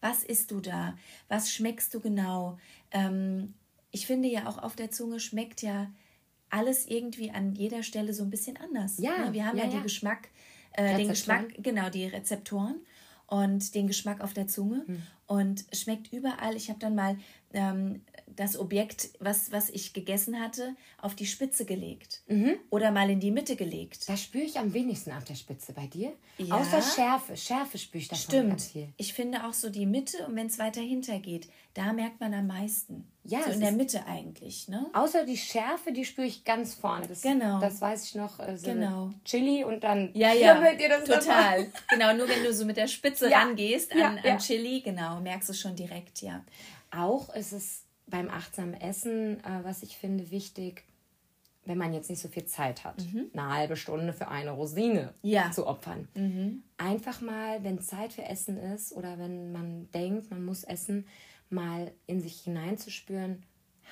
[0.00, 0.96] Was isst du da?
[1.28, 2.58] Was schmeckst du genau?
[2.90, 3.54] Ähm,
[3.92, 5.90] ich finde ja auch auf der Zunge schmeckt ja
[6.50, 8.98] alles irgendwie an jeder Stelle so ein bisschen anders.
[8.98, 9.26] Ja.
[9.26, 9.32] Ne?
[9.32, 10.28] Wir haben ja, ja die Geschmack,
[10.72, 12.76] äh, den Geschmack, genau, die Rezeptoren
[13.26, 15.02] und den Geschmack auf der Zunge hm.
[15.26, 16.56] und schmeckt überall.
[16.56, 17.16] Ich habe dann mal
[17.52, 18.02] ähm,
[18.36, 22.56] das Objekt, was, was ich gegessen hatte, auf die Spitze gelegt mhm.
[22.70, 24.08] oder mal in die Mitte gelegt.
[24.08, 26.12] Da spüre ich am wenigsten auf der Spitze bei dir.
[26.38, 26.56] Ja.
[26.56, 27.36] Außer Schärfe.
[27.36, 28.48] Schärfe spüre ich davon Stimmt.
[28.50, 28.88] ganz viel.
[28.96, 32.34] Ich finde auch so die Mitte und wenn es weiter hinter geht, da merkt man
[32.34, 33.08] am meisten.
[33.24, 34.68] Ja, so in der Mitte eigentlich.
[34.68, 34.90] Ne?
[34.92, 37.06] Außer die Schärfe, die spüre ich ganz vorne.
[37.06, 37.60] Das, genau.
[37.60, 38.40] Das weiß ich noch.
[38.40, 39.10] Äh, so genau.
[39.24, 41.70] Chili und dann ja, ja, ihr das total.
[41.88, 43.38] genau, nur wenn du so mit der Spitze ja.
[43.38, 46.44] rangehst an, ja, an Chili, genau, merkst du schon direkt, ja.
[46.90, 50.84] Auch ist es beim achtsamen Essen, äh, was ich finde, wichtig,
[51.64, 53.30] wenn man jetzt nicht so viel Zeit hat, mhm.
[53.32, 55.50] eine halbe Stunde für eine Rosine ja.
[55.50, 56.08] zu opfern.
[56.14, 56.62] Mhm.
[56.76, 61.06] Einfach mal, wenn Zeit für Essen ist oder wenn man denkt, man muss essen,
[61.48, 63.42] mal in sich hineinzuspüren,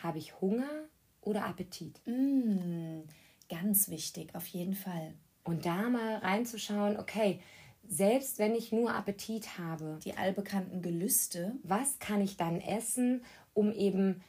[0.02, 0.68] habe ich Hunger
[1.22, 2.00] oder Appetit?
[2.06, 3.02] Mm,
[3.48, 5.14] ganz wichtig, auf jeden Fall.
[5.44, 7.40] Und da mal reinzuschauen, okay,
[7.90, 9.98] selbst wenn ich nur Appetit habe.
[10.04, 11.56] Die allbekannten Gelüste.
[11.64, 13.22] Was kann ich dann essen,
[13.52, 14.22] um eben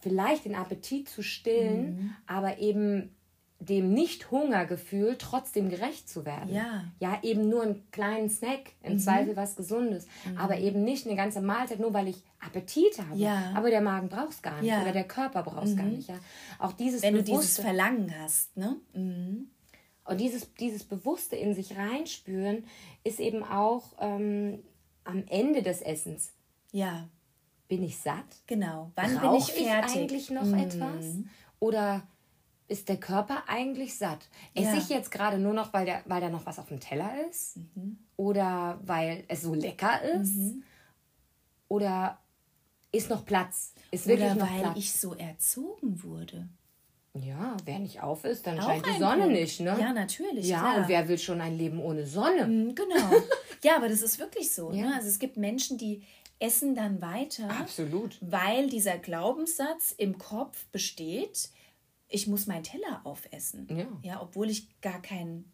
[0.00, 2.10] vielleicht den Appetit zu stillen, mhm.
[2.26, 3.14] aber eben
[3.60, 6.52] dem Nicht-Hungergefühl trotzdem gerecht zu werden.
[6.52, 6.84] Ja.
[6.98, 8.98] Ja, eben nur einen kleinen Snack, im mhm.
[8.98, 10.38] Zweifel was Gesundes, mhm.
[10.38, 13.16] aber eben nicht eine ganze Mahlzeit, nur weil ich Appetit habe.
[13.16, 13.52] Ja.
[13.54, 14.82] Aber der Magen braucht es gar nicht ja.
[14.82, 15.76] oder der Körper braucht es mhm.
[15.76, 16.08] gar nicht.
[16.08, 16.18] Ja.
[16.58, 18.76] Auch dieses Wenn du dieses Verlangen hast, ne?
[20.04, 22.64] Und dieses, dieses bewusste in sich reinspüren
[23.04, 24.62] ist eben auch ähm,
[25.04, 26.32] am Ende des Essens.
[26.72, 27.08] Ja.
[27.68, 28.24] Bin ich satt?
[28.46, 28.90] Genau.
[28.96, 29.94] Wann Brauch bin ich fertig?
[29.94, 30.54] Ich eigentlich noch mm.
[30.54, 31.04] etwas?
[31.60, 32.02] Oder
[32.68, 34.28] ist der Körper eigentlich satt?
[34.54, 34.78] Esse ja.
[34.78, 37.56] ich jetzt gerade nur noch, weil, der, weil da noch was auf dem Teller ist?
[37.56, 37.98] Mhm.
[38.16, 40.34] Oder weil es so lecker ist?
[40.34, 40.62] Mhm.
[41.68, 42.18] Oder
[42.90, 43.74] ist noch Platz?
[43.90, 44.78] Ist wirklich Oder noch weil Platz?
[44.78, 46.48] ich so erzogen wurde.
[47.14, 49.32] Ja, wer nicht auf ist, dann Auch scheint die Sonne Punkt.
[49.32, 49.76] nicht, ne?
[49.78, 50.46] Ja, natürlich.
[50.46, 50.76] Ja, klar.
[50.78, 52.46] und wer will schon ein Leben ohne Sonne?
[52.46, 53.10] Mhm, genau.
[53.62, 54.70] ja, aber das ist wirklich so.
[54.70, 54.78] Ne?
[54.78, 54.86] Ja.
[54.86, 54.94] Ne?
[54.94, 56.02] Also es gibt Menschen, die
[56.38, 57.50] essen dann weiter.
[57.50, 58.16] Absolut.
[58.22, 61.50] Weil dieser Glaubenssatz im Kopf besteht,
[62.08, 63.68] ich muss meinen Teller aufessen.
[63.70, 63.86] Ja.
[64.02, 65.52] Ja, obwohl ich gar keinen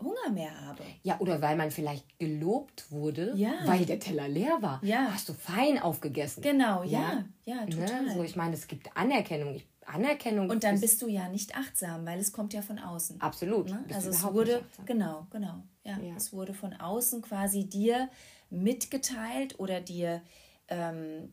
[0.00, 0.82] Hunger mehr habe.
[1.02, 3.52] Ja, oder weil man vielleicht gelobt wurde, ja.
[3.66, 4.80] weil der Teller leer war.
[4.82, 5.08] Ja.
[5.12, 6.42] Hast du fein aufgegessen.
[6.42, 7.70] Genau, ja, ja, ja ne?
[7.70, 8.06] total.
[8.06, 9.54] Ja, so, ich meine, es gibt Anerkennung.
[9.54, 10.50] Ich Anerkennung.
[10.50, 13.20] Und dann bist du ja nicht achtsam, weil es kommt ja von außen.
[13.20, 13.68] Absolut.
[13.68, 13.84] Ne?
[13.92, 15.62] Also es wurde, genau, genau.
[15.84, 18.08] Ja, ja, Es wurde von außen quasi dir
[18.50, 20.22] mitgeteilt oder dir,
[20.68, 21.32] ähm,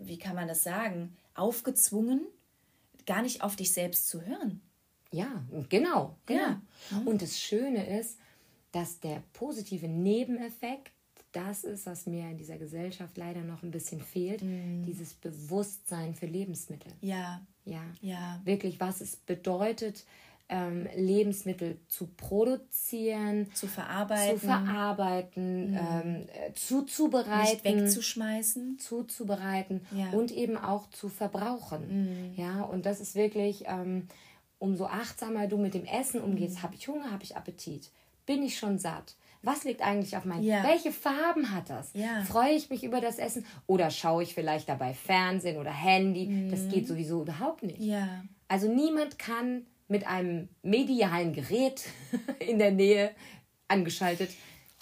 [0.00, 2.26] wie kann man das sagen, aufgezwungen,
[3.06, 4.60] gar nicht auf dich selbst zu hören.
[5.12, 6.40] Ja, genau, genau.
[6.40, 6.60] Ja.
[6.90, 7.06] Mhm.
[7.06, 8.18] Und das Schöne ist,
[8.72, 10.92] dass der positive Nebeneffekt
[11.32, 14.82] das ist, was mir in dieser Gesellschaft leider noch ein bisschen fehlt, mhm.
[14.84, 16.92] dieses Bewusstsein für Lebensmittel.
[17.00, 17.46] Ja.
[17.66, 17.82] Ja.
[18.00, 18.40] ja.
[18.44, 20.04] Wirklich, was es bedeutet,
[20.48, 25.78] ähm, Lebensmittel zu produzieren, zu verarbeiten, zu verarbeiten, mhm.
[25.78, 30.10] ähm, zuzubereiten, nicht wegzuschmeißen, zuzubereiten ja.
[30.10, 32.30] und eben auch zu verbrauchen.
[32.30, 32.34] Mhm.
[32.36, 34.06] Ja, und das ist wirklich, ähm,
[34.58, 36.62] umso achtsamer du mit dem Essen umgehst, mhm.
[36.62, 37.90] habe ich Hunger, habe ich Appetit,
[38.24, 39.16] bin ich schon satt,
[39.46, 40.42] was liegt eigentlich auf meinem?
[40.42, 40.64] Ja.
[40.64, 41.90] Welche Farben hat das?
[41.94, 42.22] Ja.
[42.24, 46.26] Freue ich mich über das Essen oder schaue ich vielleicht dabei Fernsehen oder Handy?
[46.26, 46.50] Mhm.
[46.50, 47.78] Das geht sowieso überhaupt nicht.
[47.80, 48.24] Ja.
[48.48, 51.84] Also niemand kann mit einem medialen Gerät
[52.40, 53.12] in der Nähe
[53.68, 54.30] angeschaltet.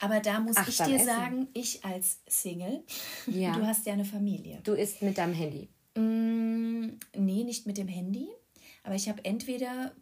[0.01, 1.07] Aber da muss ich dir essen.
[1.07, 2.83] sagen, ich als Single,
[3.27, 3.53] ja.
[3.53, 4.61] du hast ja eine Familie.
[4.65, 5.69] Du isst mit deinem Handy.
[5.95, 8.29] Mm, nee, nicht mit dem Handy.
[8.83, 9.93] Aber ich habe entweder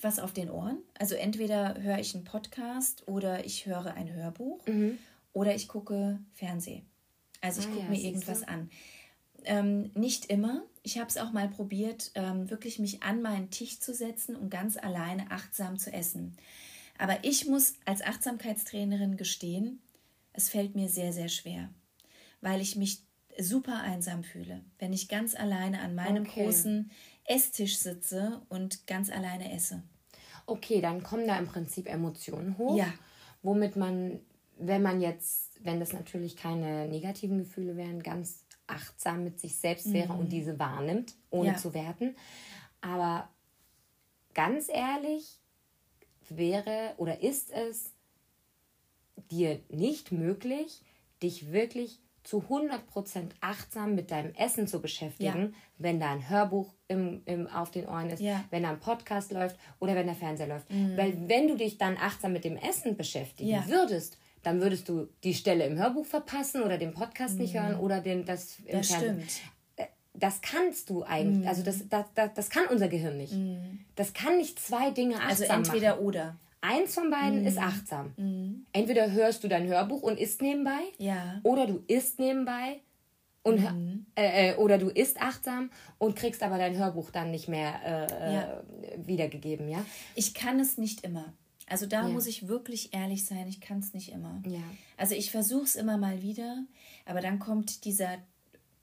[0.00, 0.78] was auf den Ohren.
[0.98, 4.98] Also entweder höre ich einen Podcast oder ich höre ein Hörbuch mhm.
[5.32, 6.86] oder ich gucke Fernsehen.
[7.40, 8.70] Also ich ah, gucke ja, mir irgendwas an.
[9.44, 10.64] Ähm, nicht immer.
[10.82, 14.50] Ich habe es auch mal probiert, ähm, wirklich mich an meinen Tisch zu setzen und
[14.50, 16.36] ganz alleine achtsam zu essen.
[16.98, 19.80] Aber ich muss als Achtsamkeitstrainerin gestehen,
[20.34, 21.70] es fällt mir sehr, sehr schwer,
[22.42, 23.02] weil ich mich
[23.38, 26.44] super einsam fühle, wenn ich ganz alleine an meinem okay.
[26.44, 26.90] großen
[27.30, 29.82] Esstisch sitze und ganz alleine esse.
[30.46, 32.92] Okay, dann kommen da im Prinzip Emotionen hoch, ja.
[33.42, 34.18] womit man,
[34.58, 39.92] wenn man jetzt, wenn das natürlich keine negativen Gefühle wären, ganz achtsam mit sich selbst
[39.92, 40.20] wäre mhm.
[40.20, 41.56] und diese wahrnimmt, ohne ja.
[41.56, 42.16] zu werten.
[42.80, 43.28] Aber
[44.34, 45.38] ganz ehrlich,
[46.28, 47.92] wäre oder ist es
[49.30, 50.82] dir nicht möglich,
[51.22, 55.58] dich wirklich zu 100% achtsam mit deinem Essen zu beschäftigen, ja.
[55.78, 58.44] wenn da ein Hörbuch im, im, auf den Ohren ist, ja.
[58.50, 60.70] wenn da ein Podcast läuft oder wenn der Fernseher läuft.
[60.70, 60.96] Mhm.
[60.96, 63.66] Weil wenn du dich dann achtsam mit dem Essen beschäftigen ja.
[63.68, 67.42] würdest, dann würdest du die Stelle im Hörbuch verpassen oder den Podcast mhm.
[67.42, 69.20] nicht hören oder den, das im das Fernsehen.
[69.28, 69.40] Stimmt.
[69.76, 71.48] Äh, das kannst du eigentlich, mhm.
[71.48, 73.32] also das, das, das, das kann unser Gehirn nicht.
[73.32, 73.80] Mhm.
[73.96, 76.04] Das kann nicht zwei Dinge achtsam Also entweder machen.
[76.04, 76.36] oder.
[76.62, 77.46] Eins von beiden mhm.
[77.46, 78.12] ist achtsam.
[78.16, 78.66] Mhm.
[78.72, 81.40] Entweder hörst du dein Hörbuch und isst nebenbei, ja.
[81.42, 82.80] oder du isst nebenbei
[83.42, 84.06] und mhm.
[84.14, 88.34] äh, äh, oder du isst achtsam und kriegst aber dein Hörbuch dann nicht mehr äh,
[88.34, 88.62] ja.
[88.98, 89.84] wiedergegeben, ja?
[90.14, 91.32] Ich kann es nicht immer.
[91.66, 92.08] Also da ja.
[92.08, 94.42] muss ich wirklich ehrlich sein, ich kann es nicht immer.
[94.46, 94.60] Ja.
[94.96, 96.64] Also ich versuche es immer mal wieder,
[97.06, 98.18] aber dann kommt dieser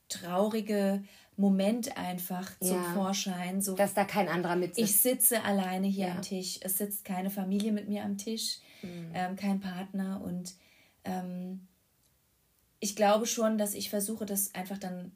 [0.09, 1.03] traurige
[1.38, 2.67] Moment einfach ja.
[2.67, 3.61] zum Vorschein.
[3.61, 4.89] So, Dass da kein anderer mit sitzt.
[4.89, 6.15] Ich sitze alleine hier ja.
[6.15, 6.59] am Tisch.
[6.61, 9.11] Es sitzt keine Familie mit mir am Tisch, mhm.
[9.13, 10.21] ähm, kein Partner.
[10.23, 10.55] Und
[11.05, 11.67] ähm,
[12.79, 15.11] ich glaube schon, dass ich versuche, das einfach dann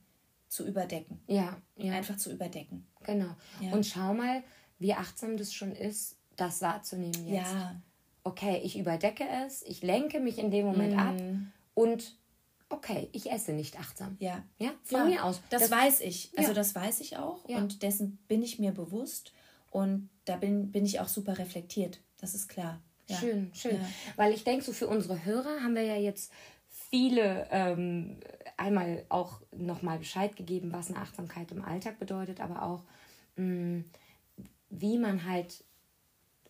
[0.47, 1.19] zu überdecken.
[1.27, 1.93] Ja, ja.
[1.93, 2.85] Einfach zu überdecken.
[3.03, 3.35] Genau.
[3.59, 3.71] Ja.
[3.71, 4.43] Und schau mal,
[4.77, 7.51] wie achtsam das schon ist, das wahrzunehmen jetzt.
[7.51, 7.81] Ja.
[8.23, 10.99] Okay, ich überdecke es, ich lenke mich in dem Moment mhm.
[10.99, 11.15] ab
[11.73, 12.15] und
[12.71, 14.17] okay, ich esse nicht achtsam.
[14.19, 14.43] Ja.
[14.57, 15.41] Ja, von ja, mir aus.
[15.49, 16.31] Das, das, weiß ich.
[16.37, 16.55] Also ja.
[16.55, 17.57] das weiß ich auch ja.
[17.57, 19.33] und dessen bin ich mir bewusst
[19.69, 22.01] und da bin, bin ich auch super reflektiert.
[22.19, 22.81] Das ist klar.
[23.19, 23.79] Schön, schön.
[24.15, 26.31] Weil ich denke, so für unsere Hörer haben wir ja jetzt
[26.69, 28.19] viele ähm,
[28.57, 32.83] einmal auch nochmal Bescheid gegeben, was eine Achtsamkeit im Alltag bedeutet, aber auch
[33.35, 33.85] mh, mm,
[34.69, 35.63] wie man halt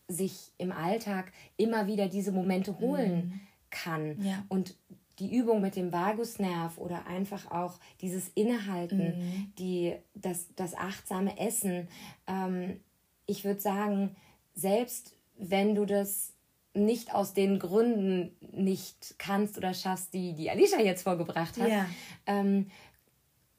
[0.07, 3.39] sich im Alltag immer wieder diese Momente holen mhm.
[3.69, 4.22] kann.
[4.22, 4.45] Ja.
[4.49, 4.76] Und
[5.22, 9.53] die Übung mit dem Vagusnerv oder einfach auch dieses Innehalten, mhm.
[9.59, 11.88] die, das, das achtsame Essen.
[12.26, 12.80] Ähm,
[13.28, 14.15] ich würde sagen,
[14.55, 16.34] selbst wenn du das
[16.74, 21.86] nicht aus den Gründen nicht kannst oder schaffst, die die Alicia jetzt vorgebracht hat, ja.
[22.26, 22.72] ähm,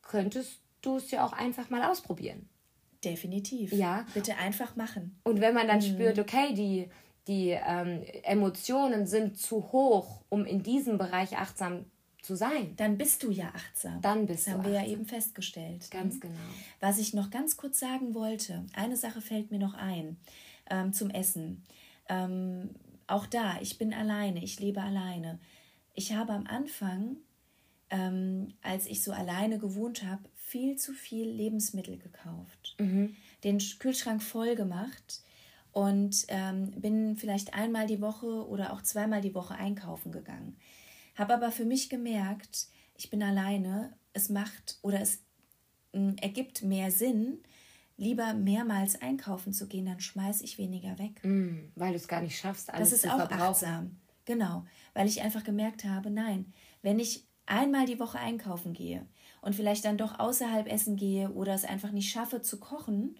[0.02, 2.48] könntest du es ja auch einfach mal ausprobieren.
[3.04, 3.72] Definitiv.
[3.72, 4.04] Ja.
[4.14, 5.20] Bitte einfach machen.
[5.22, 5.94] Und wenn man dann mhm.
[5.94, 6.88] spürt, okay, die,
[7.28, 11.84] die ähm, Emotionen sind zu hoch, um in diesem Bereich achtsam
[12.20, 12.74] zu sein.
[12.76, 14.00] Dann bist du ja achtsam.
[14.00, 14.58] Dann bist das du.
[14.58, 15.90] haben wir ja eben festgestellt.
[15.90, 16.20] Ganz mhm.
[16.20, 16.34] genau.
[16.80, 20.16] Was ich noch ganz kurz sagen wollte, eine Sache fällt mir noch ein
[20.70, 21.64] ähm, zum Essen.
[22.08, 22.70] Ähm,
[23.06, 25.38] auch da, ich bin alleine, ich lebe alleine.
[25.94, 27.16] Ich habe am Anfang,
[27.90, 32.76] ähm, als ich so alleine gewohnt habe, viel zu viel Lebensmittel gekauft.
[32.78, 33.16] Mhm.
[33.44, 35.21] Den Kühlschrank voll gemacht
[35.72, 40.56] und ähm, bin vielleicht einmal die Woche oder auch zweimal die Woche einkaufen gegangen.
[41.16, 45.22] Habe aber für mich gemerkt, ich bin alleine, es macht oder es
[45.92, 47.38] äh, ergibt mehr Sinn,
[47.96, 51.24] lieber mehrmals einkaufen zu gehen, dann schmeiße ich weniger weg.
[51.24, 53.98] Mm, weil du es gar nicht schaffst, alles das ist auch achtsam.
[54.24, 54.64] Genau,
[54.94, 56.52] weil ich einfach gemerkt habe, nein,
[56.82, 59.06] wenn ich einmal die Woche einkaufen gehe
[59.40, 63.16] und vielleicht dann doch außerhalb essen gehe oder es einfach nicht schaffe zu kochen,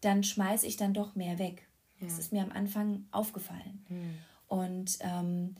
[0.00, 1.66] dann schmeiße ich dann doch mehr weg.
[2.00, 2.06] Ja.
[2.06, 3.84] Das ist mir am Anfang aufgefallen.
[3.88, 4.18] Mhm.
[4.48, 5.56] Und ähm,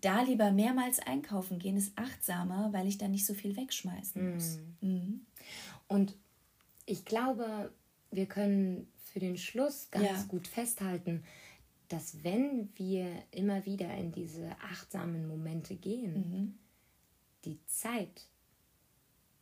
[0.00, 4.58] da lieber mehrmals einkaufen gehen ist achtsamer, weil ich dann nicht so viel wegschmeißen muss.
[4.80, 4.88] Mhm.
[4.88, 5.26] Mhm.
[5.88, 6.16] Und
[6.86, 7.72] ich glaube,
[8.10, 10.22] wir können für den Schluss ganz ja.
[10.28, 11.24] gut festhalten,
[11.88, 16.58] dass wenn wir immer wieder in diese achtsamen Momente gehen, mhm.
[17.44, 18.28] die Zeit,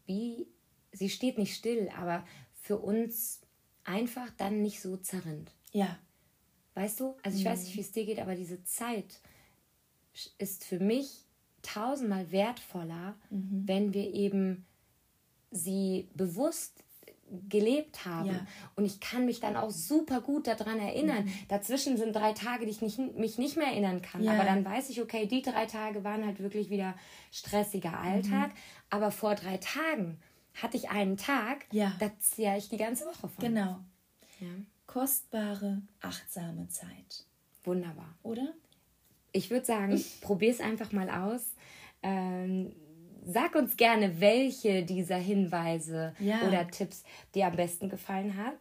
[0.06, 0.46] wie
[0.92, 3.42] sie steht nicht still, aber für uns
[3.84, 5.52] einfach dann nicht so zerrinnt.
[5.72, 5.98] Ja.
[6.78, 7.16] Weißt du?
[7.24, 7.48] Also ich mhm.
[7.48, 7.76] weiß nicht, mhm.
[7.78, 9.20] wie es dir geht, aber diese Zeit
[10.38, 11.24] ist für mich
[11.62, 13.62] tausendmal wertvoller, mhm.
[13.66, 14.64] wenn wir eben
[15.50, 16.84] sie bewusst
[17.48, 18.28] gelebt haben.
[18.28, 18.46] Ja.
[18.76, 21.24] Und ich kann mich dann auch super gut daran erinnern.
[21.24, 21.32] Mhm.
[21.48, 24.22] Dazwischen sind drei Tage, die ich nicht, mich nicht mehr erinnern kann.
[24.22, 24.34] Ja.
[24.34, 26.94] Aber dann weiß ich, okay, die drei Tage waren halt wirklich wieder
[27.32, 28.50] stressiger Alltag.
[28.50, 28.58] Mhm.
[28.90, 30.20] Aber vor drei Tagen
[30.54, 31.92] hatte ich einen Tag, ja.
[31.98, 33.44] da ziehe ich die ganze Woche von.
[33.44, 33.80] Genau.
[34.38, 34.46] Ja
[34.88, 37.24] kostbare, achtsame Zeit.
[37.62, 38.18] Wunderbar.
[38.24, 38.54] Oder?
[39.30, 41.54] Ich würde sagen, probier es einfach mal aus.
[42.02, 42.72] Ähm,
[43.24, 46.40] sag uns gerne, welche dieser Hinweise ja.
[46.48, 48.54] oder Tipps dir am besten gefallen hat,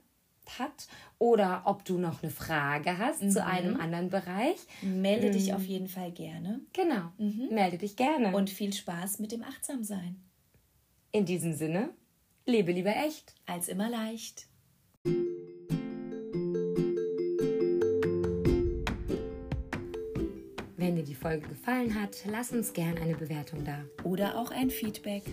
[0.59, 3.31] hat oder ob du noch eine Frage hast mhm.
[3.31, 4.57] zu einem anderen Bereich.
[4.81, 5.31] Melde mhm.
[5.31, 6.59] dich auf jeden Fall gerne.
[6.73, 7.47] Genau, mhm.
[7.51, 8.35] melde dich gerne.
[8.35, 10.21] Und viel Spaß mit dem Achtsamsein.
[11.13, 11.89] In diesem Sinne,
[12.45, 13.33] lebe lieber echt.
[13.45, 14.47] Als immer leicht.
[21.07, 23.83] Die Folge gefallen hat, lass uns gern eine Bewertung da.
[24.03, 25.23] Oder auch ein Feedback.